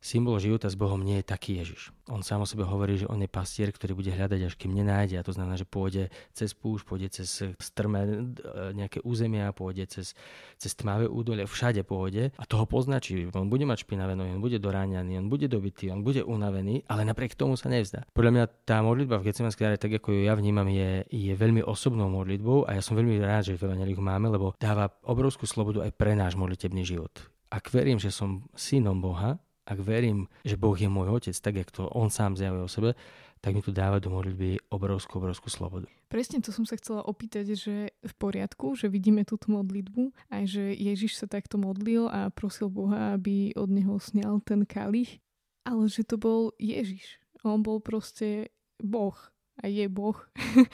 symbol 0.00 0.40
života 0.40 0.72
s 0.72 0.74
Bohom 0.74 0.98
nie 1.04 1.20
je 1.20 1.28
taký 1.28 1.60
Ježiš. 1.60 1.92
On 2.08 2.24
sám 2.24 2.42
o 2.42 2.48
sebe 2.48 2.64
hovorí, 2.64 2.96
že 2.96 3.06
on 3.06 3.20
je 3.20 3.30
pastier, 3.30 3.70
ktorý 3.70 3.92
bude 3.94 4.10
hľadať, 4.10 4.40
až 4.48 4.54
kým 4.56 4.72
nenájde. 4.72 5.20
A 5.20 5.22
to 5.22 5.36
znamená, 5.36 5.60
že 5.60 5.68
pôjde 5.68 6.08
cez 6.32 6.56
púšť, 6.56 6.82
pôjde 6.88 7.08
cez 7.12 7.28
strmé 7.60 8.00
e, 8.02 8.10
nejaké 8.74 9.04
územia, 9.04 9.52
pôjde 9.52 9.86
cez, 9.86 10.16
cez 10.56 10.72
tmavé 10.74 11.06
údolia, 11.06 11.44
všade 11.46 11.84
pôjde 11.84 12.32
a 12.34 12.44
toho 12.48 12.64
poznačí. 12.64 13.28
On 13.36 13.46
bude 13.46 13.62
mať 13.68 13.86
špinavé 13.86 14.16
nohy, 14.16 14.34
on 14.34 14.42
bude 14.42 14.58
doráňaný, 14.58 15.20
on 15.20 15.28
bude 15.28 15.46
dobitý, 15.46 15.92
on 15.92 16.00
bude 16.02 16.24
unavený, 16.24 16.82
ale 16.88 17.06
napriek 17.06 17.36
tomu 17.36 17.54
sa 17.60 17.68
nevzdá. 17.70 18.08
Podľa 18.16 18.32
mňa 18.32 18.44
tá 18.64 18.80
modlitba 18.80 19.20
v 19.20 19.30
Getsemanskej 19.30 19.76
tak 19.76 20.00
ako 20.00 20.16
ju 20.16 20.20
ja 20.26 20.34
vnímam, 20.34 20.66
je, 20.66 21.04
je 21.12 21.32
veľmi 21.36 21.62
osobnou 21.62 22.08
modlitbou 22.10 22.66
a 22.66 22.74
ja 22.74 22.82
som 22.82 22.96
veľmi 22.96 23.20
rád, 23.20 23.52
že 23.52 23.60
v 23.60 23.70
Evangeliu 23.70 24.00
máme, 24.00 24.32
lebo 24.32 24.56
dáva 24.56 24.88
obrovskú 25.04 25.44
slobodu 25.44 25.84
aj 25.84 25.92
pre 25.94 26.16
náš 26.16 26.34
modlitebný 26.34 26.82
život. 26.82 27.12
Ak 27.50 27.68
verím, 27.70 27.98
že 27.98 28.14
som 28.14 28.46
synom 28.54 29.02
Boha, 29.02 29.38
ak 29.70 29.78
verím, 29.78 30.26
že 30.42 30.58
Boh 30.58 30.74
je 30.74 30.90
môj 30.90 31.22
otec, 31.22 31.36
tak 31.38 31.54
jak 31.54 31.70
to 31.70 31.86
on 31.94 32.10
sám 32.10 32.34
zjavuje 32.34 32.66
o 32.66 32.70
sebe, 32.70 32.90
tak 33.40 33.54
mi 33.56 33.62
to 33.62 33.72
dáva 33.72 34.02
do 34.02 34.12
modlitby 34.12 34.68
obrovskú, 34.68 35.22
obrovskú 35.22 35.48
slobodu. 35.48 35.88
Presne 36.12 36.42
to 36.42 36.50
som 36.50 36.66
sa 36.66 36.76
chcela 36.76 37.06
opýtať, 37.06 37.56
že 37.56 37.94
v 38.02 38.14
poriadku, 38.18 38.74
že 38.76 38.90
vidíme 38.90 39.24
túto 39.24 39.48
modlitbu, 39.48 40.12
aj 40.28 40.44
že 40.44 40.64
Ježiš 40.74 41.22
sa 41.22 41.26
takto 41.30 41.56
modlil 41.56 42.10
a 42.10 42.28
prosil 42.34 42.68
Boha, 42.68 43.16
aby 43.16 43.54
od 43.56 43.70
neho 43.70 43.96
sňal 43.96 44.42
ten 44.44 44.66
kalich, 44.68 45.22
ale 45.64 45.88
že 45.88 46.04
to 46.04 46.20
bol 46.20 46.52
Ježiš. 46.60 47.22
On 47.46 47.64
bol 47.64 47.80
proste 47.80 48.52
Boh 48.76 49.16
a 49.60 49.66
je 49.68 49.86
Boh 49.86 50.16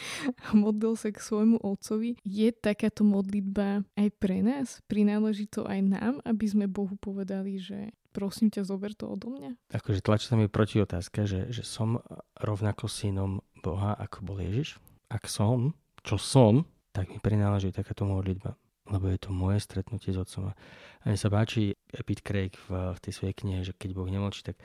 modlil 0.54 0.94
sa 0.94 1.10
k 1.10 1.18
svojmu 1.18 1.60
otcovi. 1.60 2.16
Je 2.22 2.48
takáto 2.54 3.02
modlitba 3.02 3.84
aj 3.98 4.08
pre 4.16 4.40
nás? 4.40 4.80
Prináleží 4.86 5.50
to 5.50 5.66
aj 5.66 5.80
nám, 5.82 6.14
aby 6.22 6.46
sme 6.46 6.66
Bohu 6.70 6.94
povedali, 6.96 7.58
že 7.58 7.92
prosím 8.14 8.48
ťa, 8.48 8.64
zober 8.64 8.96
to 8.96 9.10
odo 9.10 9.28
mňa? 9.34 9.58
Akože 9.76 10.00
tlačí 10.00 10.30
sa 10.30 10.40
mi 10.40 10.48
proti 10.48 10.80
otázka, 10.80 11.28
že, 11.28 11.52
že 11.52 11.66
som 11.66 12.00
rovnako 12.40 12.88
synom 12.88 13.44
Boha, 13.60 13.92
ako 13.98 14.24
bol 14.24 14.38
Ježiš? 14.40 14.80
Ak 15.12 15.28
som, 15.28 15.76
čo 16.00 16.16
som, 16.16 16.64
tak 16.96 17.12
mi 17.12 17.20
prináleží 17.20 17.74
takáto 17.74 18.08
modlitba 18.08 18.56
lebo 18.86 19.10
je 19.10 19.18
to 19.18 19.34
moje 19.34 19.58
stretnutie 19.62 20.14
s 20.14 20.18
otcom. 20.18 20.54
A 20.54 21.04
mne 21.06 21.18
sa 21.18 21.26
páči 21.26 21.74
Epit 21.90 22.22
Craig 22.22 22.54
v, 22.70 22.94
v 22.94 22.98
tej 23.02 23.12
svojej 23.18 23.34
knihe, 23.34 23.60
že 23.66 23.74
keď 23.74 23.90
Boh 23.98 24.06
nemlčí, 24.06 24.46
tak 24.46 24.62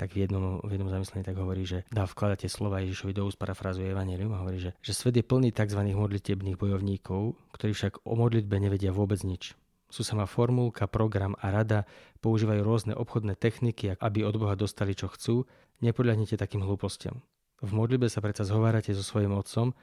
tak 0.00 0.16
v 0.16 0.24
jednom, 0.24 0.64
v 0.64 0.80
jednom 0.80 0.88
zamyslení 0.88 1.20
tak 1.20 1.36
hovorí, 1.36 1.68
že 1.68 1.84
dá 1.92 2.08
vkladať 2.08 2.48
tie 2.48 2.50
slova 2.50 2.80
Ježišovi 2.80 3.12
do 3.12 3.28
úst, 3.28 3.36
parafrazuje 3.36 3.92
Evangelium 3.92 4.32
a 4.32 4.40
hovorí, 4.40 4.56
že, 4.56 4.72
že 4.80 4.96
svet 4.96 5.20
je 5.20 5.24
plný 5.28 5.52
tzv. 5.52 5.84
modlitebných 5.92 6.56
bojovníkov, 6.56 7.36
ktorí 7.52 7.76
však 7.76 8.08
o 8.08 8.16
modlitbe 8.16 8.56
nevedia 8.56 8.96
vôbec 8.96 9.20
nič. 9.20 9.52
Sú 9.92 10.00
sama 10.00 10.24
formulka, 10.24 10.88
program 10.88 11.36
a 11.36 11.52
rada, 11.52 11.84
používajú 12.24 12.62
rôzne 12.64 12.92
obchodné 12.96 13.36
techniky, 13.36 14.00
aby 14.00 14.24
od 14.24 14.40
Boha 14.40 14.56
dostali, 14.56 14.96
čo 14.96 15.12
chcú, 15.12 15.44
nepodľahnite 15.84 16.40
takým 16.40 16.64
hlúpostiam. 16.64 17.20
V 17.60 17.70
modlitbe 17.76 18.08
sa 18.08 18.24
predsa 18.24 18.48
zhovárate 18.48 18.96
so 18.96 19.04
svojím 19.04 19.36
otcom 19.36 19.76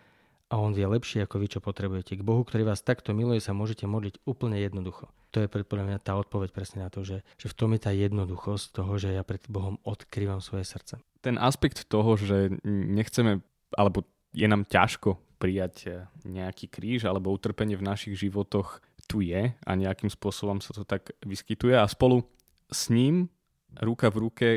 a 0.48 0.56
on 0.56 0.72
vie 0.72 0.88
lepšie 0.88 1.27
ako 1.27 1.44
vy, 1.44 1.48
čo 1.51 1.60
potrebujete. 1.60 2.16
K 2.16 2.24
Bohu, 2.24 2.48
ktorý 2.48 2.63
vás 2.63 2.80
takto 2.80 3.12
miluje, 3.12 3.44
sa 3.44 3.51
môžete 3.51 3.84
modliť 3.84 4.24
úplne 4.24 4.56
jednoducho. 4.63 5.12
To 5.36 5.44
je 5.44 5.51
podľa 5.51 5.92
mňa 5.92 6.00
tá 6.00 6.16
odpoveď 6.16 6.56
presne 6.56 6.88
na 6.88 6.89
to, 6.89 7.04
že, 7.04 7.20
že 7.36 7.51
v 7.51 7.58
tom 7.58 7.75
je 7.75 7.82
tá 7.84 7.92
jednoduchosť 7.92 8.66
toho, 8.72 8.96
že 8.96 9.12
ja 9.12 9.27
pred 9.27 9.44
Bohom 9.51 9.75
odkrývam 9.84 10.39
svoje 10.39 10.63
srdce. 10.63 11.04
Ten 11.20 11.36
aspekt 11.36 11.92
toho, 11.92 12.16
že 12.16 12.56
nechceme, 12.63 13.44
alebo 13.75 14.08
je 14.32 14.48
nám 14.48 14.63
ťažko 14.63 15.20
prijať 15.36 15.75
e, 15.84 15.89
nejaký 16.24 16.72
kríž 16.72 17.06
alebo 17.06 17.36
utrpenie 17.36 17.75
v 17.75 17.86
našich 17.86 18.16
životoch, 18.16 18.80
tu 19.08 19.24
je 19.24 19.56
a 19.56 19.72
nejakým 19.72 20.12
spôsobom 20.12 20.60
sa 20.60 20.75
to 20.75 20.84
tak 20.84 21.16
vyskytuje 21.24 21.75
a 21.75 21.88
spolu 21.88 22.27
s 22.68 22.92
ním 22.92 23.32
ruka 23.80 24.12
v 24.12 24.18
ruke 24.20 24.48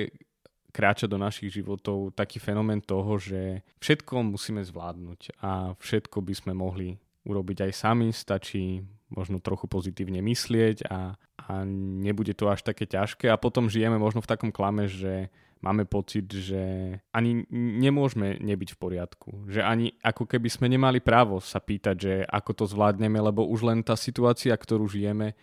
kráča 0.71 1.11
do 1.11 1.21
našich 1.21 1.53
životov 1.53 2.15
taký 2.15 2.39
fenomén 2.39 2.81
toho, 2.81 3.19
že 3.21 3.63
všetko 3.83 4.25
musíme 4.25 4.63
zvládnuť 4.65 5.43
a 5.43 5.75
všetko 5.77 6.19
by 6.23 6.35
sme 6.35 6.53
mohli 6.57 6.97
urobiť 7.29 7.69
aj 7.69 7.73
sami, 7.77 8.09
stačí 8.15 8.81
možno 9.11 9.43
trochu 9.43 9.67
pozitívne 9.67 10.23
myslieť 10.23 10.87
a, 10.87 11.19
a 11.19 11.53
nebude 12.01 12.33
to 12.33 12.47
až 12.49 12.63
také 12.63 12.87
ťažké 12.87 13.27
a 13.27 13.41
potom 13.41 13.67
žijeme 13.67 13.99
možno 13.99 14.23
v 14.23 14.31
takom 14.31 14.55
klame, 14.55 14.87
že 14.87 15.29
máme 15.61 15.85
pocit, 15.85 16.25
že 16.31 16.97
ani 17.13 17.45
nemôžeme 17.53 18.41
nebyť 18.41 18.69
v 18.75 18.81
poriadku. 18.81 19.31
Že 19.51 19.61
ani 19.61 19.87
ako 20.01 20.25
keby 20.25 20.49
sme 20.49 20.67
nemali 20.73 21.05
právo 21.05 21.39
sa 21.43 21.61
pýtať, 21.61 21.97
že 21.99 22.13
ako 22.25 22.51
to 22.57 22.65
zvládneme, 22.71 23.21
lebo 23.21 23.45
už 23.45 23.69
len 23.69 23.85
tá 23.85 23.95
situácia, 23.95 24.57
ktorú 24.57 24.89
žijeme, 24.89 25.37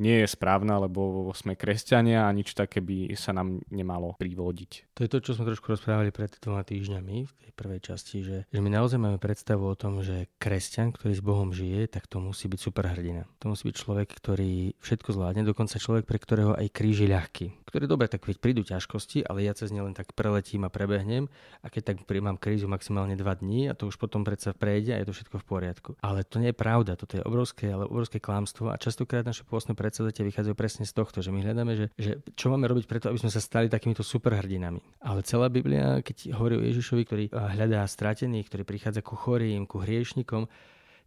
nie 0.00 0.24
je 0.24 0.32
správna, 0.32 0.80
lebo 0.80 1.28
sme 1.36 1.52
kresťania 1.54 2.24
a 2.24 2.32
nič 2.32 2.56
také 2.56 2.80
by 2.80 3.12
sa 3.14 3.36
nám 3.36 3.60
nemalo 3.68 4.16
privodiť. 4.16 4.96
To 4.96 5.04
je 5.04 5.12
to, 5.12 5.18
čo 5.20 5.36
sme 5.36 5.44
trošku 5.44 5.76
rozprávali 5.76 6.08
pred 6.08 6.32
dvoma 6.40 6.64
týždňami 6.64 7.16
v 7.28 7.32
tej 7.36 7.50
prvej 7.52 7.80
časti, 7.84 8.24
že, 8.24 8.38
že 8.48 8.60
my 8.64 8.72
naozaj 8.72 8.96
máme 8.96 9.20
predstavu 9.20 9.68
o 9.68 9.76
tom, 9.76 10.00
že 10.00 10.32
kresťan, 10.40 10.96
ktorý 10.96 11.12
s 11.12 11.22
Bohom 11.22 11.52
žije, 11.52 11.92
tak 11.92 12.08
to 12.08 12.24
musí 12.24 12.48
byť 12.48 12.60
superhrdina. 12.60 13.28
To 13.44 13.52
musí 13.52 13.68
byť 13.68 13.76
človek, 13.76 14.08
ktorý 14.08 14.72
všetko 14.80 15.12
zvládne, 15.12 15.44
dokonca 15.44 15.76
človek, 15.76 16.08
pre 16.08 16.16
ktorého 16.16 16.56
aj 16.56 16.66
kríž 16.72 17.04
je 17.04 17.08
ľahký. 17.12 17.46
Ktorý 17.68 17.84
dobre, 17.84 18.08
tak 18.08 18.24
keď 18.24 18.40
prídu 18.40 18.64
ťažkosti, 18.64 19.28
ale 19.28 19.44
ja 19.44 19.52
cez 19.52 19.68
ne 19.70 19.84
len 19.84 19.92
tak 19.92 20.16
preletím 20.16 20.64
a 20.64 20.72
prebehnem 20.72 21.28
a 21.60 21.68
keď 21.68 21.94
tak 21.94 21.96
mám 22.18 22.40
krízu 22.40 22.66
maximálne 22.66 23.14
2 23.14 23.40
dní 23.44 23.70
a 23.70 23.76
to 23.76 23.86
už 23.86 23.96
potom 24.00 24.26
predsa 24.26 24.56
prejde 24.56 24.96
a 24.96 24.98
je 24.98 25.06
to 25.06 25.14
všetko 25.14 25.36
v 25.40 25.46
poriadku. 25.46 25.90
Ale 26.02 26.26
to 26.26 26.42
nie 26.42 26.50
je 26.50 26.56
pravda, 26.56 26.98
toto 26.98 27.20
je 27.20 27.22
obrovské, 27.22 27.70
ale 27.70 27.86
obrovské 27.86 28.18
klamstvo 28.18 28.72
a 28.72 28.80
častokrát 28.80 29.22
naše 29.22 29.46
pôstne 29.46 29.78
predsavzatia 29.90 30.22
vychádzajú 30.22 30.54
presne 30.54 30.86
z 30.86 30.94
tohto, 30.94 31.18
že 31.18 31.34
my 31.34 31.42
hľadáme, 31.42 31.74
že, 31.74 31.86
že 31.98 32.22
čo 32.38 32.54
máme 32.54 32.70
robiť 32.70 32.86
preto, 32.86 33.10
aby 33.10 33.18
sme 33.18 33.34
sa 33.34 33.42
stali 33.42 33.66
takýmito 33.66 34.06
superhrdinami. 34.06 35.02
Ale 35.02 35.26
celá 35.26 35.50
Biblia, 35.50 35.98
keď 35.98 36.38
hovorí 36.38 36.54
o 36.54 36.62
Ježišovi, 36.62 37.02
ktorý 37.02 37.24
eh, 37.26 37.34
hľadá 37.34 37.82
stratených, 37.90 38.46
ktorý 38.46 38.62
prichádza 38.62 39.02
ku 39.02 39.18
chorým, 39.18 39.66
ku 39.66 39.82
hriešnikom, 39.82 40.46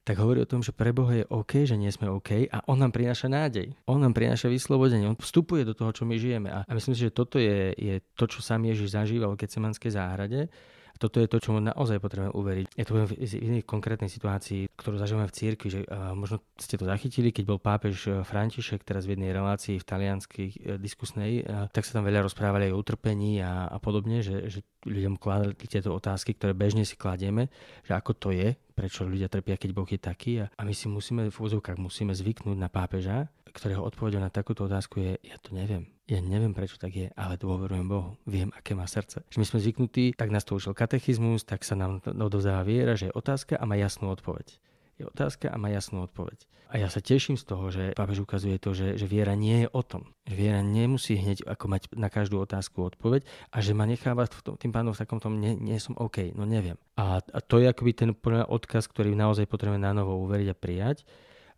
tak 0.03 0.19
hovorí 0.19 0.43
o 0.43 0.49
tom, 0.51 0.59
že 0.59 0.75
pre 0.75 0.91
Boha 0.91 1.23
je 1.23 1.25
OK, 1.31 1.63
že 1.63 1.79
nie 1.79 1.87
sme 1.87 2.11
OK 2.11 2.51
a 2.51 2.59
On 2.67 2.75
nám 2.75 2.91
prináša 2.91 3.31
nádej. 3.31 3.71
On 3.87 3.95
nám 3.95 4.11
prináša 4.11 4.51
vyslobodenie. 4.51 5.07
On 5.07 5.15
vstupuje 5.15 5.63
do 5.63 5.71
toho, 5.71 5.95
čo 5.95 6.03
my 6.03 6.19
žijeme. 6.19 6.51
A, 6.51 6.67
myslím 6.75 6.91
si, 6.91 7.07
že 7.07 7.15
toto 7.15 7.39
je, 7.39 7.71
je 7.79 8.03
to, 8.19 8.27
čo 8.27 8.43
sám 8.43 8.67
Ježiš 8.67 8.99
zažíval 8.99 9.31
v 9.31 9.47
Gecemanskej 9.47 9.95
záhrade 9.95 10.51
toto 10.97 11.19
je 11.19 11.27
to, 11.27 11.37
čo 11.41 11.57
naozaj 11.57 11.99
potrebujeme 11.99 12.33
uveriť. 12.33 12.65
Je 12.77 12.85
to 12.85 12.93
v 13.05 13.17
inej 13.19 13.63
konkrétnej 13.65 14.07
situácii, 14.07 14.71
ktorú 14.77 14.95
zažívame 14.97 15.27
v 15.27 15.35
cirkvi, 15.35 15.67
že 15.69 15.79
možno 16.13 16.41
ste 16.55 16.77
to 16.77 16.85
zachytili, 16.85 17.33
keď 17.33 17.43
bol 17.49 17.59
pápež 17.59 17.95
e, 18.07 18.09
František 18.21 18.85
teraz 18.85 19.09
v 19.09 19.17
jednej 19.17 19.33
relácii 19.33 19.81
v 19.81 19.85
talianskej 19.85 20.47
uh, 20.47 20.55
diskusnej, 20.77 21.43
uh, 21.43 21.67
tak 21.69 21.83
sa 21.83 21.99
tam 21.99 22.07
veľa 22.07 22.25
rozprávali 22.25 22.69
aj 22.69 22.73
o 22.73 22.79
utrpení 22.79 23.41
a, 23.41 23.67
a 23.67 23.77
podobne, 23.81 24.21
že, 24.21 24.47
že 24.49 24.59
ľuďom 24.85 25.17
kladli 25.17 25.55
tieto 25.65 25.95
otázky, 25.95 26.35
ktoré 26.37 26.53
bežne 26.53 26.83
si 26.83 26.95
kladieme, 26.99 27.49
že 27.83 27.93
ako 27.95 28.11
to 28.15 28.29
je, 28.35 28.55
prečo 28.73 29.05
ľudia 29.05 29.29
trpia, 29.29 29.55
keď 29.55 29.69
Boh 29.71 29.87
je 29.87 30.01
taký 30.01 30.43
a, 30.43 30.45
a 30.57 30.61
my 30.65 30.73
si 30.73 30.89
musíme 30.89 31.29
v 31.29 31.37
úzovkách 31.37 31.77
musíme 31.77 32.11
zvyknúť 32.11 32.57
na 32.57 32.67
pápeža, 32.67 33.29
ktorého 33.53 33.85
odpovedou 33.85 34.17
na 34.17 34.33
takúto 34.33 34.65
otázku 34.65 34.97
je, 34.99 35.11
ja 35.21 35.37
to 35.37 35.53
neviem. 35.53 35.85
Ja 36.09 36.19
neviem, 36.19 36.51
prečo 36.51 36.75
tak 36.75 36.91
je, 36.97 37.07
ale 37.15 37.39
dôverujem 37.39 37.87
Bohu. 37.87 38.19
Viem, 38.27 38.51
aké 38.51 38.75
má 38.75 38.83
srdce. 38.89 39.23
Že 39.31 39.39
my 39.39 39.45
sme 39.47 39.59
zvyknutí, 39.63 40.05
tak 40.17 40.33
nás 40.33 40.43
to 40.43 40.59
učil 40.59 40.75
katechizmus, 40.75 41.47
tak 41.47 41.63
sa 41.63 41.79
nám 41.79 42.03
odovzdáva 42.03 42.67
viera, 42.67 42.99
že 42.99 43.07
je 43.07 43.15
otázka 43.15 43.55
a 43.55 43.63
má 43.63 43.79
jasnú 43.79 44.11
odpoveď. 44.11 44.59
Je 45.01 45.09
otázka 45.09 45.49
a 45.49 45.57
má 45.57 45.73
jasnú 45.73 46.05
odpoveď. 46.05 46.45
A 46.73 46.81
ja 46.81 46.89
sa 46.89 47.01
teším 47.01 47.37
z 47.37 47.45
toho, 47.45 47.69
že 47.69 47.93
pápež 47.93 48.25
ukazuje 48.25 48.57
to, 48.57 48.73
že, 48.73 48.97
že 48.97 49.05
viera 49.05 49.37
nie 49.37 49.65
je 49.65 49.67
o 49.69 49.81
tom. 49.85 50.09
Že 50.25 50.35
viera 50.37 50.61
nemusí 50.65 51.13
hneď 51.13 51.45
ako 51.45 51.65
mať 51.69 51.81
na 51.93 52.09
každú 52.09 52.41
otázku 52.41 52.81
odpoveď 52.81 53.25
a 53.53 53.61
že 53.61 53.77
ma 53.77 53.85
necháva 53.85 54.25
v 54.25 54.41
tom, 54.41 54.55
tým 54.57 54.73
pánom 54.73 54.93
v 54.93 55.01
takom 55.05 55.21
tom, 55.21 55.37
nie, 55.37 55.53
nie 55.53 55.77
som 55.77 55.93
OK, 55.97 56.33
no 56.33 56.49
neviem. 56.49 56.77
A, 56.97 57.21
a 57.21 57.39
to 57.45 57.61
je 57.61 57.69
akoby 57.69 57.93
ten 57.93 58.09
odkaz, 58.25 58.89
ktorý 58.89 59.13
naozaj 59.13 59.45
potrebujeme 59.45 59.85
na 59.85 59.93
novo 59.93 60.17
uveriť 60.25 60.47
a 60.49 60.57
prijať 60.57 61.05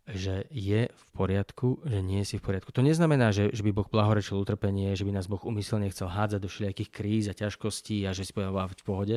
že 0.06 0.46
je 0.54 0.86
v 0.86 1.04
poriadku, 1.18 1.82
že 1.82 1.98
nie 1.98 2.22
si 2.22 2.38
v 2.38 2.46
poriadku. 2.46 2.70
To 2.70 2.86
neznamená, 2.86 3.34
že, 3.34 3.50
že 3.50 3.66
by 3.66 3.74
Boh 3.74 3.90
blahorečil 3.90 4.38
utrpenie, 4.38 4.94
že 4.94 5.02
by 5.02 5.10
nás 5.10 5.26
Boh 5.26 5.42
umyselne 5.42 5.90
chcel 5.90 6.06
hádzať 6.06 6.40
do 6.46 6.46
všelijakých 6.46 6.90
kríz 6.94 7.24
a 7.26 7.34
ťažkostí 7.34 8.06
a 8.06 8.14
že 8.14 8.22
si 8.22 8.30
povedal 8.30 8.70
v 8.70 8.86
pohode. 8.86 9.16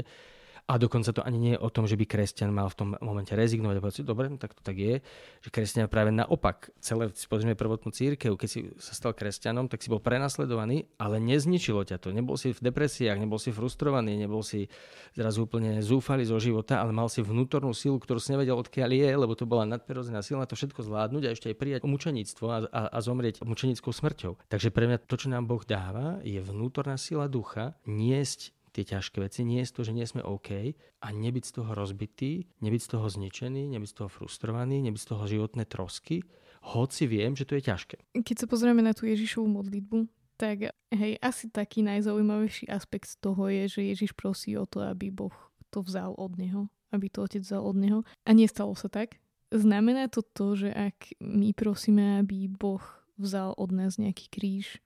A 0.69 0.77
dokonca 0.77 1.09
to 1.09 1.25
ani 1.25 1.41
nie 1.41 1.53
je 1.57 1.63
o 1.65 1.73
tom, 1.73 1.89
že 1.89 1.97
by 1.97 2.05
kresťan 2.05 2.53
mal 2.53 2.69
v 2.69 2.77
tom 2.77 2.89
momente 3.01 3.33
rezignovať 3.33 3.75
a 3.75 3.81
povedať 3.81 3.97
si, 3.97 4.03
dobre, 4.05 4.29
tak 4.37 4.53
to 4.53 4.61
tak 4.61 4.77
je, 4.77 5.01
že 5.41 5.49
kresťan 5.49 5.89
práve 5.89 6.13
naopak, 6.13 6.69
celé 6.77 7.09
si 7.17 7.25
pozrieme 7.25 7.57
prvotnú 7.57 7.89
církev, 7.89 8.37
keď 8.37 8.49
si 8.49 8.69
sa 8.77 8.93
stal 8.93 9.17
kresťanom, 9.17 9.65
tak 9.65 9.81
si 9.81 9.89
bol 9.89 9.97
prenasledovaný, 9.97 10.85
ale 11.01 11.17
nezničilo 11.17 11.81
ťa 11.89 11.97
to. 11.97 12.13
Nebol 12.13 12.37
si 12.37 12.53
v 12.53 12.61
depresiách, 12.61 13.17
nebol 13.17 13.41
si 13.41 13.49
frustrovaný, 13.49 14.13
nebol 14.13 14.45
si 14.45 14.69
zrazu 15.17 15.49
úplne 15.49 15.81
zúfalý 15.81 16.29
zo 16.29 16.37
života, 16.37 16.77
ale 16.77 16.93
mal 16.93 17.09
si 17.09 17.25
vnútornú 17.25 17.73
silu, 17.73 17.97
ktorú 17.97 18.21
si 18.21 18.37
nevedel 18.37 18.53
odkiaľ 18.53 18.93
je, 18.93 19.09
lebo 19.09 19.33
to 19.33 19.49
bola 19.49 19.65
nadprirodzená 19.65 20.21
sila 20.21 20.45
na 20.45 20.49
to 20.49 20.53
všetko 20.53 20.85
zvládnuť 20.85 21.23
a 21.25 21.33
ešte 21.33 21.49
aj 21.49 21.57
prijať 21.57 21.81
mučeníctvo 21.89 22.45
a, 22.45 22.57
a, 22.69 22.81
a 22.93 22.97
zomrieť 23.01 23.41
mučenickou 23.41 23.89
smrťou. 23.89 24.45
Takže 24.45 24.69
pre 24.69 24.85
mňa 24.85 25.01
to, 25.01 25.17
čo 25.17 25.33
nám 25.33 25.49
Boh 25.49 25.65
dáva, 25.65 26.21
je 26.21 26.37
vnútorná 26.37 26.93
sila 27.01 27.25
ducha 27.25 27.73
niesť 27.89 28.53
tie 28.79 28.95
ťažké 28.95 29.19
veci, 29.19 29.43
nie 29.43 29.59
je 29.59 29.75
to, 29.75 29.83
že 29.83 29.91
nie 29.91 30.07
sme 30.07 30.23
OK 30.23 30.73
a 31.03 31.07
nebyť 31.11 31.43
z 31.43 31.51
toho 31.59 31.71
rozbitý, 31.75 32.47
nebyť 32.63 32.81
z 32.81 32.89
toho 32.95 33.07
zničený, 33.11 33.67
nebyť 33.75 33.89
z 33.91 33.95
toho 33.99 34.09
frustrovaný, 34.09 34.79
nebyť 34.87 35.01
z 35.03 35.09
toho 35.11 35.23
životné 35.27 35.67
trosky, 35.67 36.23
hoci 36.63 37.03
viem, 37.11 37.35
že 37.35 37.43
to 37.43 37.59
je 37.59 37.63
ťažké. 37.67 37.97
Keď 38.23 38.35
sa 38.39 38.47
pozrieme 38.47 38.79
na 38.79 38.95
tú 38.95 39.03
Ježišovú 39.07 39.47
modlitbu, 39.47 40.07
tak 40.39 40.71
hej, 40.95 41.19
asi 41.19 41.51
taký 41.51 41.83
najzaujímavejší 41.83 42.71
aspekt 42.71 43.11
z 43.11 43.19
toho 43.19 43.51
je, 43.51 43.67
že 43.67 43.81
Ježiš 43.83 44.15
prosí 44.15 44.55
o 44.55 44.63
to, 44.63 44.79
aby 44.79 45.11
Boh 45.11 45.35
to 45.67 45.83
vzal 45.83 46.15
od 46.15 46.39
neho, 46.39 46.71
aby 46.95 47.11
to 47.11 47.27
otec 47.27 47.43
vzal 47.43 47.67
od 47.67 47.75
neho. 47.75 47.99
A 48.23 48.31
nestalo 48.31 48.71
sa 48.79 48.87
tak. 48.87 49.19
Znamená 49.51 50.07
to 50.07 50.23
to, 50.23 50.55
že 50.55 50.69
ak 50.71 51.19
my 51.19 51.51
prosíme, 51.51 52.23
aby 52.23 52.47
Boh 52.47 52.83
vzal 53.19 53.51
od 53.59 53.75
nás 53.75 53.99
nejaký 53.99 54.31
kríž 54.31 54.79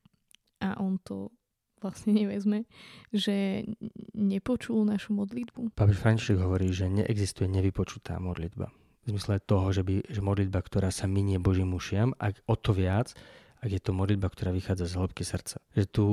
a 0.57 0.73
on 0.81 0.97
to 0.97 1.29
vlastne 1.83 2.15
nevezme, 2.15 2.63
že 3.11 3.67
nepočul 4.15 4.87
našu 4.87 5.11
modlitbu. 5.11 5.75
Pápež 5.75 5.99
František 5.99 6.39
hovorí, 6.39 6.71
že 6.71 6.87
neexistuje 6.87 7.51
nevypočutá 7.51 8.17
modlitba. 8.23 8.71
V 9.03 9.11
zmysle 9.11 9.43
toho, 9.43 9.75
že, 9.75 9.83
by, 9.83 10.07
že 10.07 10.23
modlitba, 10.23 10.63
ktorá 10.63 10.87
sa 10.87 11.11
minie 11.11 11.35
Božím 11.35 11.75
ušiam, 11.75 12.15
ak 12.15 12.39
o 12.47 12.55
to 12.55 12.71
viac, 12.71 13.11
ak 13.59 13.69
je 13.69 13.81
to 13.83 13.91
modlitba, 13.91 14.31
ktorá 14.31 14.55
vychádza 14.55 14.87
z 14.87 14.95
hĺbky 14.95 15.23
srdca. 15.27 15.59
Že 15.75 15.83
tu, 15.91 16.05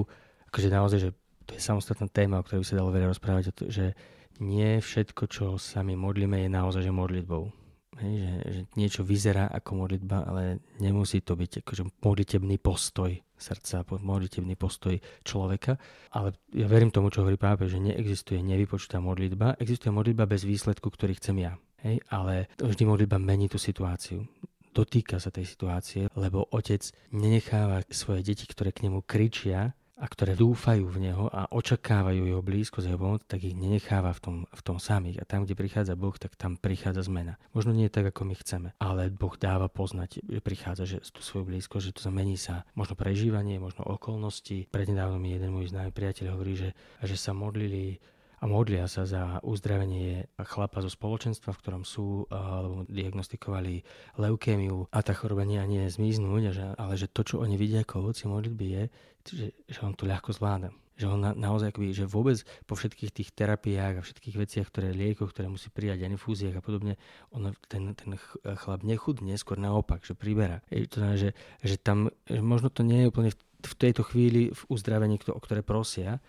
akože 0.50 0.69
naozaj, 0.75 0.99
že 0.99 1.11
to 1.47 1.55
je 1.55 1.62
samostatná 1.62 2.11
téma, 2.11 2.39
o 2.39 2.45
ktorej 2.47 2.62
by 2.62 2.67
sa 2.67 2.79
dalo 2.83 2.91
veľa 2.91 3.15
rozprávať, 3.15 3.71
že 3.71 3.95
nie 4.43 4.83
všetko, 4.83 5.23
čo 5.31 5.47
sa 5.59 5.87
my 5.87 5.95
modlíme, 5.95 6.35
je 6.43 6.50
naozaj 6.50 6.83
že 6.83 6.91
modlitbou. 6.91 7.60
Hej, 7.99 8.14
že, 8.23 8.32
že 8.47 8.61
niečo 8.78 9.02
vyzerá 9.02 9.50
ako 9.50 9.82
modlitba, 9.82 10.23
ale 10.23 10.62
nemusí 10.78 11.26
to 11.26 11.35
byť 11.35 11.66
akože 11.66 11.82
modlitebný 11.99 12.56
postoj 12.62 13.11
srdca, 13.35 13.82
modlitebný 13.82 14.54
postoj 14.54 14.94
človeka. 15.26 15.75
Ale 16.14 16.38
ja 16.54 16.70
verím 16.70 16.94
tomu, 16.94 17.11
čo 17.11 17.26
hovorí 17.26 17.35
pápež, 17.35 17.75
že 17.75 17.82
neexistuje 17.82 18.40
nevypočutá 18.47 19.02
modlitba, 19.02 19.59
existuje 19.59 19.90
modlitba 19.90 20.30
bez 20.30 20.47
výsledku, 20.47 20.87
ktorý 20.87 21.18
chcem 21.18 21.42
ja. 21.42 21.59
Hej, 21.80 22.04
ale 22.12 22.47
vždy 22.61 22.82
modlitba 22.85 23.16
mení 23.16 23.49
tú 23.49 23.56
situáciu 23.56 24.28
dotýka 24.70 25.18
sa 25.18 25.35
tej 25.35 25.47
situácie, 25.50 26.06
lebo 26.14 26.47
otec 26.54 26.82
nenecháva 27.11 27.82
svoje 27.90 28.23
deti, 28.23 28.47
ktoré 28.47 28.70
k 28.70 28.87
nemu 28.87 29.02
kričia, 29.02 29.75
a 30.00 30.07
ktoré 30.09 30.33
dúfajú 30.33 30.88
v 30.88 31.12
Neho 31.12 31.28
a 31.28 31.45
očakávajú 31.52 32.25
Jeho 32.25 32.40
blízkosť, 32.40 32.88
Jeho 32.88 32.97
pomoc, 32.97 33.21
tak 33.28 33.45
ich 33.45 33.52
nenecháva 33.52 34.16
v 34.16 34.21
tom, 34.21 34.37
v 34.49 34.62
tom 34.64 34.80
samých. 34.80 35.21
A 35.21 35.28
tam, 35.28 35.45
kde 35.45 35.52
prichádza 35.52 35.92
Boh, 35.92 36.16
tak 36.16 36.33
tam 36.40 36.57
prichádza 36.57 37.04
zmena. 37.04 37.37
Možno 37.52 37.76
nie 37.76 37.92
tak, 37.92 38.09
ako 38.09 38.25
my 38.25 38.35
chceme, 38.40 38.69
ale 38.80 39.12
Boh 39.12 39.37
dáva 39.37 39.69
poznať, 39.69 40.25
že 40.25 40.40
prichádza 40.40 40.85
že 40.88 40.99
tú 41.12 41.21
svoju 41.21 41.52
blízkosť, 41.52 41.92
že 41.92 41.97
to 42.00 42.02
zmení 42.09 42.40
sa 42.40 42.64
možno 42.73 42.97
prežívanie, 42.97 43.61
možno 43.61 43.85
okolnosti. 43.85 44.64
Prednedávno 44.73 45.21
mi 45.21 45.37
jeden 45.37 45.52
môj 45.52 45.69
známy 45.69 45.92
priateľ 45.92 46.33
hovorí, 46.33 46.57
že, 46.57 46.71
že 47.04 47.16
sa 47.21 47.37
modlili 47.37 48.00
a 48.40 48.44
modlia 48.49 48.88
sa 48.88 49.04
za 49.04 49.37
uzdravenie 49.44 50.32
chlapa 50.49 50.80
zo 50.80 50.88
spoločenstva, 50.88 51.52
v 51.52 51.61
ktorom 51.61 51.85
sú, 51.85 52.25
alebo 52.32 52.88
diagnostikovali 52.88 53.85
leukémiu 54.16 54.88
a 54.88 54.99
tá 55.04 55.12
choroba 55.12 55.44
nie, 55.44 55.61
nie 55.68 55.85
zmiznúť, 55.85 56.76
ale 56.80 56.94
že 56.97 57.12
to, 57.12 57.20
čo 57.20 57.44
oni 57.44 57.61
vidia 57.61 57.85
ako 57.85 58.09
ovoci 58.09 58.25
modlitby 58.25 58.66
je, 58.66 58.85
že, 59.28 59.47
že 59.68 59.78
on 59.85 59.92
to 59.92 60.09
ľahko 60.09 60.32
zvláda 60.32 60.73
že 61.00 61.09
on 61.09 61.16
na, 61.16 61.32
naozaj 61.32 61.73
akoby, 61.73 61.97
že 61.97 62.04
vôbec 62.04 62.44
po 62.68 62.76
všetkých 62.76 63.09
tých 63.09 63.32
terapiách 63.32 63.94
a 63.97 64.04
všetkých 64.04 64.37
veciach, 64.37 64.68
ktoré 64.68 64.92
liekoch, 64.92 65.32
ktoré 65.32 65.49
musí 65.49 65.73
prijať, 65.73 66.04
infúziách 66.04 66.61
a 66.61 66.62
podobne, 66.62 67.00
on, 67.32 67.56
ten, 67.73 67.97
ten 67.97 68.20
chlap 68.61 68.85
nechudne, 68.85 69.32
skôr 69.40 69.56
naopak, 69.56 70.04
že 70.04 70.12
priberá. 70.12 70.61
To 70.68 70.97
znamená, 71.00 71.16
že, 71.16 71.30
že 71.64 71.80
tam, 71.80 72.12
že 72.28 72.44
možno 72.44 72.68
to 72.68 72.85
nie 72.85 73.09
je 73.09 73.09
úplne 73.09 73.32
v, 73.32 73.38
v 73.64 73.75
tejto 73.80 74.04
chvíli 74.04 74.52
v 74.52 74.62
uzdravení, 74.68 75.16
o 75.16 75.40
ktoré 75.40 75.64
prosia, 75.64 76.20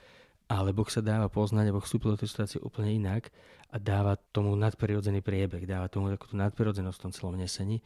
ale 0.52 0.76
Boh 0.76 0.88
sa 0.92 1.00
dáva 1.00 1.32
poznať 1.32 1.72
a 1.72 1.76
Boh 1.80 1.86
vstúpil 1.88 2.12
do 2.12 2.20
tej 2.20 2.36
situácie 2.36 2.60
úplne 2.60 2.92
inak 2.92 3.32
a 3.72 3.80
dáva 3.80 4.20
tomu 4.36 4.52
nadprirodzený 4.60 5.24
priebeh, 5.24 5.64
dáva 5.64 5.88
tomu 5.88 6.12
takú 6.12 6.36
nadprirodzenosť 6.36 6.98
v 7.00 7.04
tom 7.08 7.16
celom 7.16 7.36
nesení 7.40 7.80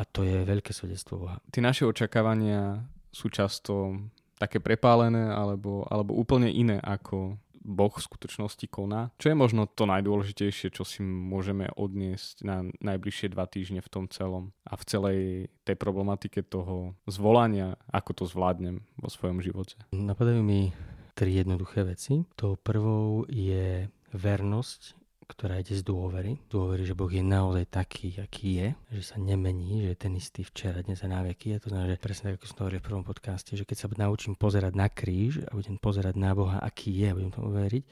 a 0.00 0.08
to 0.08 0.24
je 0.24 0.48
veľké 0.48 0.72
svedectvo 0.72 1.28
Boha. 1.28 1.36
Tie 1.52 1.60
naše 1.60 1.84
očakávania 1.84 2.80
sú 3.12 3.28
často 3.28 4.00
také 4.40 4.64
prepálené 4.64 5.28
alebo, 5.28 5.84
alebo 5.92 6.16
úplne 6.16 6.48
iné 6.48 6.80
ako 6.80 7.36
Boh 7.60 7.92
v 7.92 8.00
skutočnosti 8.00 8.64
koná. 8.72 9.12
Čo 9.20 9.28
je 9.28 9.36
možno 9.36 9.68
to 9.68 9.84
najdôležitejšie, 9.84 10.72
čo 10.72 10.88
si 10.88 11.04
môžeme 11.04 11.68
odniesť 11.76 12.40
na 12.40 12.64
najbližšie 12.80 13.36
dva 13.36 13.44
týždne 13.44 13.84
v 13.84 13.92
tom 13.92 14.08
celom 14.08 14.56
a 14.64 14.80
v 14.80 14.86
celej 14.88 15.20
tej 15.68 15.76
problematike 15.76 16.40
toho 16.40 16.96
zvolania, 17.04 17.76
ako 17.92 18.10
to 18.16 18.24
zvládnem 18.24 18.80
vo 18.96 19.12
svojom 19.12 19.44
živote? 19.44 19.76
Napadajú 19.92 20.40
mi 20.40 20.72
tri 21.20 21.36
jednoduché 21.36 21.84
veci. 21.84 22.24
Tou 22.32 22.56
prvou 22.56 23.28
je 23.28 23.84
vernosť, 24.16 24.80
ktorá 25.28 25.60
ide 25.60 25.76
z 25.76 25.84
dôvery. 25.84 26.40
Dôvery, 26.48 26.88
že 26.88 26.96
Boh 26.96 27.12
je 27.12 27.20
naozaj 27.20 27.68
taký, 27.68 28.16
aký 28.16 28.48
je, 28.56 28.68
že 28.96 29.02
sa 29.12 29.16
nemení, 29.20 29.84
že 29.84 29.92
je 29.92 29.98
ten 30.00 30.16
istý 30.16 30.48
včera, 30.48 30.80
dnes 30.80 30.96
a 31.04 31.12
na 31.12 31.20
veky. 31.20 31.60
A 31.60 31.60
to 31.60 31.68
znamená, 31.68 31.92
že 31.92 32.00
presne 32.00 32.32
tak, 32.32 32.40
ako 32.40 32.46
som 32.48 32.58
hovoril 32.64 32.80
v 32.80 32.88
prvom 32.88 33.04
podcaste, 33.04 33.52
že 33.52 33.68
keď 33.68 33.76
sa 33.84 33.92
naučím 34.00 34.32
pozerať 34.32 34.72
na 34.72 34.88
kríž 34.88 35.44
a 35.44 35.52
budem 35.52 35.76
pozerať 35.76 36.16
na 36.16 36.32
Boha, 36.32 36.56
aký 36.56 36.88
je 36.88 37.12
a 37.12 37.16
budem 37.20 37.36
tomu 37.36 37.52
veriť, 37.52 37.84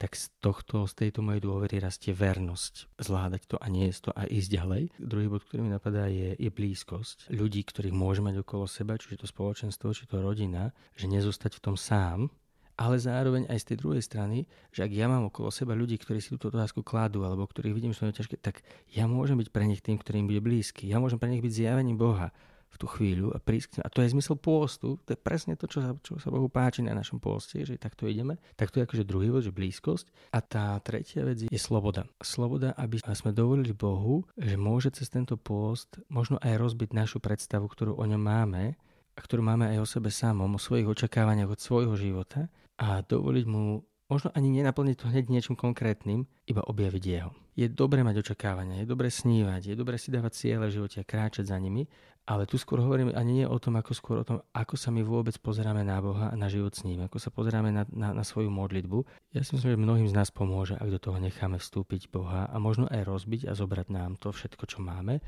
tak 0.00 0.16
z 0.16 0.32
tohto, 0.40 0.88
z 0.88 0.96
tejto 0.96 1.20
mojej 1.20 1.44
dôvery 1.44 1.76
rastie 1.84 2.16
vernosť 2.16 2.96
zvládať 2.96 3.44
to 3.44 3.56
a 3.60 3.68
nie 3.68 3.92
je 3.92 4.08
to 4.08 4.10
a 4.16 4.24
ísť 4.24 4.48
ďalej. 4.56 4.82
Druhý 4.96 5.28
bod, 5.28 5.44
ktorý 5.44 5.68
mi 5.68 5.76
napadá, 5.76 6.08
je, 6.08 6.32
je 6.40 6.48
blízkosť. 6.48 7.28
Ľudí, 7.28 7.60
ktorých 7.68 7.92
môže 7.92 8.24
mať 8.24 8.40
okolo 8.40 8.64
seba, 8.64 8.96
či 8.96 9.12
je 9.12 9.20
to 9.20 9.28
spoločenstvo, 9.28 9.92
či 9.92 10.08
to 10.08 10.24
rodina, 10.24 10.72
že 10.96 11.04
nezostať 11.04 11.60
v 11.60 11.64
tom 11.68 11.76
sám, 11.76 12.32
ale 12.80 12.96
zároveň 12.96 13.44
aj 13.52 13.58
z 13.60 13.66
tej 13.68 13.76
druhej 13.84 14.00
strany, 14.00 14.48
že 14.72 14.88
ak 14.88 14.92
ja 14.96 15.04
mám 15.04 15.28
okolo 15.28 15.52
seba 15.52 15.76
ľudí, 15.76 16.00
ktorí 16.00 16.24
si 16.24 16.32
túto 16.32 16.48
otázku 16.48 16.80
kladú, 16.80 17.28
alebo 17.28 17.44
ktorých 17.44 17.76
vidím, 17.76 17.92
že 17.92 18.00
sú 18.00 18.08
ťažké, 18.08 18.40
tak 18.40 18.64
ja 18.96 19.04
môžem 19.04 19.36
byť 19.36 19.52
pre 19.52 19.68
nich 19.68 19.84
tým, 19.84 20.00
ktorým 20.00 20.24
bude 20.24 20.40
blízky. 20.40 20.88
Ja 20.88 20.96
môžem 20.96 21.20
pre 21.20 21.28
nich 21.28 21.44
byť 21.44 21.52
zjavením 21.52 22.00
Boha 22.00 22.32
v 22.70 22.76
tú 22.78 22.86
chvíľu 22.86 23.34
a 23.34 23.42
prísť. 23.42 23.82
A 23.82 23.90
to 23.90 24.00
je 24.00 24.14
zmysel 24.14 24.38
pôstu, 24.38 24.96
to 25.02 25.12
je 25.12 25.18
presne 25.18 25.58
to, 25.58 25.66
čo 25.66 25.82
sa, 25.82 25.92
čo 26.00 26.16
sa 26.22 26.30
Bohu 26.30 26.46
páči 26.46 26.80
na 26.80 26.94
našom 26.94 27.18
pôste, 27.20 27.66
že 27.66 27.76
takto 27.76 28.06
ideme. 28.06 28.40
Tak 28.54 28.72
to 28.72 28.80
je 28.80 28.86
akože 28.86 29.04
druhý 29.04 29.28
bod, 29.28 29.44
že 29.44 29.52
blízkosť. 29.52 30.32
A 30.32 30.40
tá 30.40 30.78
tretia 30.80 31.26
vec 31.26 31.50
je 31.50 31.60
sloboda. 31.60 32.06
Sloboda, 32.22 32.72
aby 32.78 33.02
sme 33.02 33.34
dovolili 33.34 33.74
Bohu, 33.74 34.24
že 34.38 34.54
môže 34.54 34.94
cez 34.94 35.10
tento 35.10 35.34
pôst 35.34 36.00
možno 36.08 36.38
aj 36.40 36.56
rozbiť 36.56 36.94
našu 36.94 37.18
predstavu, 37.18 37.66
ktorú 37.66 37.98
o 37.98 38.04
ňom 38.06 38.22
máme, 38.22 38.78
a 39.10 39.20
ktorú 39.20 39.44
máme 39.44 39.68
aj 39.68 39.84
o 39.84 39.90
sebe 39.90 40.08
samom, 40.08 40.48
o 40.56 40.60
svojich 40.62 40.88
očakávaniach 40.88 41.52
od 41.52 41.60
svojho 41.60 41.92
života 41.98 42.48
a 42.80 43.04
dovoliť 43.04 43.44
mu 43.44 43.84
možno 44.10 44.34
ani 44.34 44.50
nenaplniť 44.50 44.96
to 44.98 45.06
hneď 45.06 45.30
niečím 45.30 45.54
konkrétnym, 45.54 46.26
iba 46.50 46.66
objaviť 46.66 47.04
jeho. 47.04 47.30
Je 47.54 47.68
dobre 47.68 48.00
mať 48.00 48.24
očakávania, 48.24 48.82
je 48.82 48.88
dobre 48.88 49.12
snívať, 49.12 49.70
je 49.70 49.74
dobre 49.78 50.00
si 50.00 50.08
dávať 50.10 50.32
cieľe 50.34 50.66
v 50.66 50.80
živote 50.80 50.98
a 50.98 51.06
kráčať 51.06 51.46
za 51.46 51.60
nimi, 51.60 51.86
ale 52.26 52.48
tu 52.48 52.56
skôr 52.56 52.80
hovorím 52.80 53.12
ani 53.12 53.44
nie 53.44 53.46
o 53.46 53.58
tom, 53.60 53.78
ako 53.78 53.92
skôr 53.92 54.16
o 54.22 54.26
tom, 54.26 54.42
ako 54.56 54.74
sa 54.74 54.90
my 54.90 55.04
vôbec 55.04 55.36
pozeráme 55.38 55.84
na 55.84 56.00
Boha 56.00 56.32
a 56.32 56.36
na 56.40 56.50
život 56.50 56.72
s 56.72 56.82
ním, 56.82 57.04
ako 57.04 57.20
sa 57.20 57.30
pozeráme 57.30 57.70
na, 57.70 57.84
na, 57.92 58.16
na 58.16 58.24
svoju 58.24 58.50
modlitbu. 58.50 58.98
Ja 59.36 59.44
si 59.44 59.54
myslím, 59.54 59.76
že 59.76 59.78
mnohým 59.78 60.08
z 60.08 60.16
nás 60.16 60.32
pomôže, 60.32 60.74
ak 60.74 60.88
do 60.90 60.98
toho 60.98 61.20
necháme 61.20 61.60
vstúpiť 61.60 62.10
Boha 62.10 62.48
a 62.48 62.56
možno 62.58 62.90
aj 62.90 63.06
rozbiť 63.06 63.46
a 63.46 63.52
zobrať 63.54 63.92
nám 63.92 64.16
to 64.18 64.32
všetko, 64.32 64.64
čo 64.66 64.78
máme, 64.80 65.20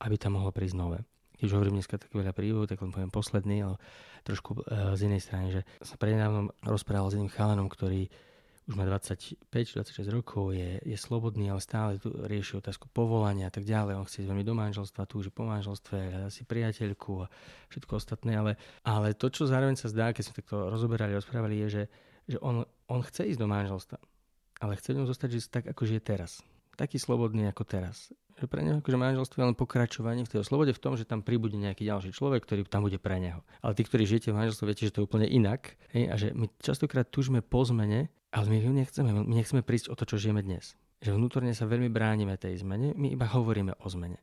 aby 0.00 0.14
tam 0.16 0.40
mohlo 0.40 0.54
prísť 0.54 0.76
nové 0.78 1.00
keď 1.40 1.56
hovorím 1.56 1.80
dneska 1.80 1.96
tak 1.96 2.12
veľa 2.12 2.36
príbehov, 2.36 2.68
tak 2.68 2.84
len 2.84 2.92
poviem 2.92 3.08
posledný, 3.08 3.64
ale 3.64 3.76
trošku 4.28 4.60
uh, 4.60 4.92
z 4.92 5.08
inej 5.08 5.24
strany, 5.24 5.48
že 5.48 5.60
som 5.80 5.96
prednedávnom 5.96 6.52
rozprával 6.60 7.08
s 7.08 7.16
jedným 7.16 7.32
chalanom, 7.32 7.72
ktorý 7.72 8.12
už 8.68 8.78
má 8.78 8.86
25-26 8.86 10.04
rokov, 10.14 10.54
je, 10.54 10.78
je 10.84 10.94
slobodný, 10.94 11.50
ale 11.50 11.58
stále 11.58 11.98
tu 11.98 12.12
rieši 12.12 12.62
otázku 12.62 12.86
povolania 12.92 13.50
a 13.50 13.52
tak 13.52 13.66
ďalej. 13.66 13.98
On 13.98 14.06
chce 14.06 14.22
ísť 14.22 14.30
veľmi 14.30 14.46
do 14.46 14.54
manželstva, 14.54 15.10
túži 15.10 15.34
po 15.34 15.42
manželstve, 15.42 15.96
hľadá 15.98 16.30
priateľku 16.30 17.24
a 17.24 17.26
všetko 17.72 17.92
ostatné, 17.98 18.38
ale, 18.38 18.52
ale 18.86 19.18
to, 19.18 19.26
čo 19.26 19.50
zároveň 19.50 19.74
sa 19.74 19.90
zdá, 19.90 20.14
keď 20.14 20.22
sme 20.22 20.38
takto 20.38 20.70
rozoberali, 20.70 21.18
rozprávali, 21.18 21.66
je, 21.66 21.82
že, 21.82 21.84
že 22.30 22.38
on, 22.44 22.62
on 22.86 23.00
chce 23.02 23.34
ísť 23.34 23.40
do 23.42 23.50
manželstva, 23.50 23.98
ale 24.62 24.78
chce 24.78 24.94
v 24.94 24.96
ňom 25.02 25.08
zostať 25.08 25.28
žiť 25.34 25.44
tak, 25.50 25.64
ako 25.74 25.82
žije 25.88 26.02
teraz 26.04 26.44
taký 26.80 26.96
slobodný 26.96 27.44
ako 27.52 27.68
teraz. 27.68 28.08
Že 28.40 28.48
pre 28.48 28.64
neho 28.64 28.80
akože 28.80 28.96
manželstvo 28.96 29.36
je 29.36 29.48
len 29.52 29.58
pokračovanie 29.58 30.24
v 30.24 30.32
tej 30.32 30.48
slobode 30.48 30.72
v 30.72 30.80
tom, 30.80 30.96
že 30.96 31.04
tam 31.04 31.20
pribude 31.20 31.60
nejaký 31.60 31.84
ďalší 31.84 32.16
človek, 32.16 32.48
ktorý 32.48 32.64
tam 32.64 32.88
bude 32.88 32.96
pre 32.96 33.20
neho. 33.20 33.44
Ale 33.60 33.76
tí, 33.76 33.84
ktorí 33.84 34.08
žijete 34.08 34.32
v 34.32 34.40
manželstve, 34.40 34.64
viete, 34.64 34.88
že 34.88 34.96
to 34.96 35.04
je 35.04 35.06
úplne 35.12 35.28
inak. 35.28 35.76
Hej? 35.92 36.04
A 36.08 36.14
že 36.16 36.26
my 36.32 36.48
častokrát 36.64 37.04
tužíme 37.04 37.44
po 37.44 37.60
zmene, 37.68 38.08
ale 38.32 38.46
my 38.48 38.56
ju 38.64 38.72
nechceme. 38.72 39.12
My 39.12 39.34
nechceme 39.36 39.60
prísť 39.60 39.92
o 39.92 39.94
to, 39.94 40.08
čo 40.08 40.16
žijeme 40.16 40.40
dnes. 40.40 40.72
Že 41.04 41.20
vnútorne 41.20 41.52
sa 41.52 41.68
veľmi 41.68 41.92
bránime 41.92 42.40
tej 42.40 42.64
zmene, 42.64 42.96
my 42.96 43.12
iba 43.12 43.28
hovoríme 43.28 43.76
o 43.76 43.86
zmene. 43.92 44.16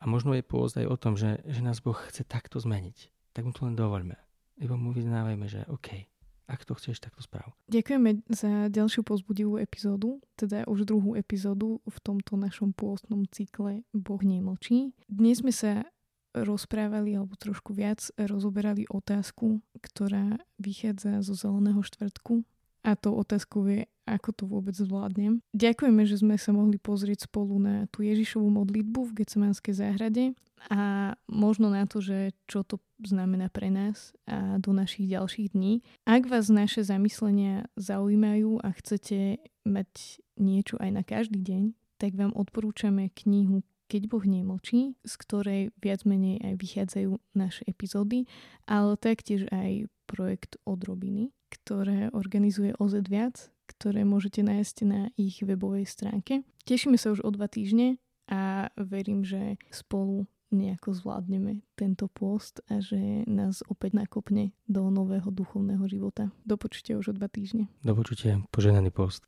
A 0.00 0.08
možno 0.08 0.32
je 0.32 0.40
pôvod 0.40 0.72
aj 0.72 0.88
o 0.88 0.96
tom, 0.96 1.20
že, 1.20 1.44
že 1.44 1.60
nás 1.60 1.84
Boh 1.84 1.96
chce 2.08 2.24
takto 2.24 2.56
zmeniť. 2.56 3.12
Tak 3.36 3.44
mu 3.44 3.52
to 3.52 3.68
len 3.68 3.76
dovoľme. 3.76 4.16
Iba 4.60 4.76
mu 4.76 4.96
vyznávajme, 4.96 5.46
že 5.48 5.68
OK, 5.68 6.08
ak 6.50 6.66
to 6.66 6.74
chceš, 6.74 6.98
tak 6.98 7.14
to 7.14 7.22
správ. 7.22 7.54
Ďakujeme 7.70 8.26
za 8.26 8.66
ďalšiu 8.66 9.06
pozbudivú 9.06 9.54
epizódu, 9.62 10.18
teda 10.34 10.66
už 10.66 10.82
druhú 10.82 11.14
epizódu 11.14 11.78
v 11.86 11.96
tomto 12.02 12.34
našom 12.34 12.74
pôstnom 12.74 13.22
cykle 13.30 13.86
Boh 13.94 14.18
nemlčí. 14.18 14.90
Dnes 15.06 15.38
sme 15.46 15.54
sa 15.54 15.86
rozprávali, 16.34 17.14
alebo 17.14 17.34
trošku 17.34 17.74
viac 17.74 18.06
rozoberali 18.18 18.86
otázku, 18.90 19.62
ktorá 19.82 20.38
vychádza 20.58 21.22
zo 21.26 21.34
Zeleného 21.34 21.82
štvrtku. 21.82 22.46
A 22.86 22.96
to 22.96 23.12
otázku 23.12 23.66
je, 23.68 23.84
ako 24.10 24.30
to 24.34 24.44
vôbec 24.50 24.74
zvládnem. 24.74 25.38
Ďakujeme, 25.54 26.02
že 26.02 26.18
sme 26.18 26.34
sa 26.34 26.50
mohli 26.50 26.76
pozrieť 26.76 27.30
spolu 27.30 27.62
na 27.62 27.86
tú 27.94 28.02
Ježišovú 28.02 28.50
modlitbu 28.50 29.10
v 29.10 29.16
Gecemanskej 29.22 29.74
záhrade 29.78 30.34
a 30.68 31.14
možno 31.30 31.70
na 31.72 31.86
to, 31.86 32.02
že 32.02 32.34
čo 32.50 32.66
to 32.66 32.82
znamená 33.00 33.48
pre 33.48 33.72
nás 33.72 34.12
a 34.28 34.60
do 34.60 34.76
našich 34.76 35.08
ďalších 35.08 35.56
dní. 35.56 35.80
Ak 36.04 36.28
vás 36.28 36.52
naše 36.52 36.84
zamyslenia 36.84 37.70
zaujímajú 37.80 38.60
a 38.60 38.68
chcete 38.76 39.40
mať 39.64 40.20
niečo 40.36 40.76
aj 40.82 40.90
na 40.90 41.02
každý 41.06 41.40
deň, 41.40 41.62
tak 41.96 42.16
vám 42.16 42.32
odporúčame 42.36 43.12
knihu 43.24 43.64
keď 43.90 44.06
Boh 44.06 44.22
nemlčí, 44.22 44.94
z 45.02 45.14
ktorej 45.18 45.62
viac 45.82 46.06
menej 46.06 46.38
aj 46.46 46.54
vychádzajú 46.62 47.10
naše 47.34 47.66
epizódy, 47.66 48.30
ale 48.70 48.94
taktiež 48.94 49.50
aj 49.50 49.90
projekt 50.06 50.62
Odrobiny, 50.62 51.34
ktoré 51.50 52.06
organizuje 52.14 52.70
OZ 52.78 53.02
viac, 53.10 53.50
ktoré 53.70 54.02
môžete 54.02 54.42
nájsť 54.42 54.76
na 54.82 55.14
ich 55.14 55.38
webovej 55.46 55.86
stránke. 55.86 56.42
Tešíme 56.66 56.98
sa 56.98 57.14
už 57.14 57.22
o 57.22 57.30
dva 57.30 57.46
týždne 57.46 58.02
a 58.26 58.74
verím, 58.74 59.22
že 59.22 59.54
spolu 59.70 60.26
nejako 60.50 60.90
zvládneme 60.94 61.62
tento 61.78 62.10
post 62.10 62.58
a 62.66 62.82
že 62.82 63.22
nás 63.30 63.62
opäť 63.70 63.94
nakopne 63.94 64.50
do 64.66 64.90
nového 64.90 65.30
duchovného 65.30 65.86
života. 65.86 66.34
Do 66.42 66.58
počutia 66.58 66.98
už 66.98 67.14
o 67.14 67.16
dva 67.16 67.30
týždne. 67.30 67.70
Do 67.86 67.94
počutia, 67.94 68.42
poženaný 68.50 68.90
post. 68.90 69.22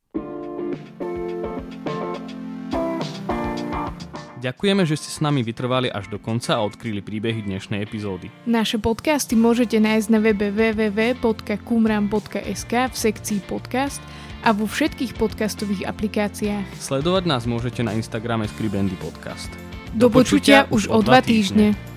Ďakujeme, 4.42 4.82
že 4.82 4.98
ste 4.98 5.06
s 5.14 5.22
nami 5.22 5.46
vytrvali 5.46 5.86
až 5.86 6.10
do 6.10 6.18
konca 6.18 6.58
a 6.58 6.66
odkryli 6.66 6.98
príbehy 6.98 7.46
dnešnej 7.46 7.78
epizódy. 7.78 8.26
Naše 8.42 8.82
podcasty 8.82 9.38
môžete 9.38 9.78
nájsť 9.78 10.08
na 10.10 10.18
webe 10.18 10.50
www.kumram.sk 10.50 11.52
v 12.90 12.96
sekcii 12.98 13.38
podcast 13.46 14.02
a 14.42 14.50
vo 14.50 14.66
všetkých 14.66 15.14
podcastových 15.14 15.86
aplikáciách. 15.86 16.66
Sledovať 16.74 17.24
nás 17.30 17.46
môžete 17.46 17.86
na 17.86 17.94
Instagrame 17.94 18.50
Skribendy 18.50 18.98
Podcast. 18.98 19.48
Do, 19.94 20.10
Do 20.10 20.18
počutia 20.18 20.66
už 20.74 20.90
o 20.90 20.98
dva 21.00 21.22
týždne. 21.22 21.78
týždne. 21.78 21.91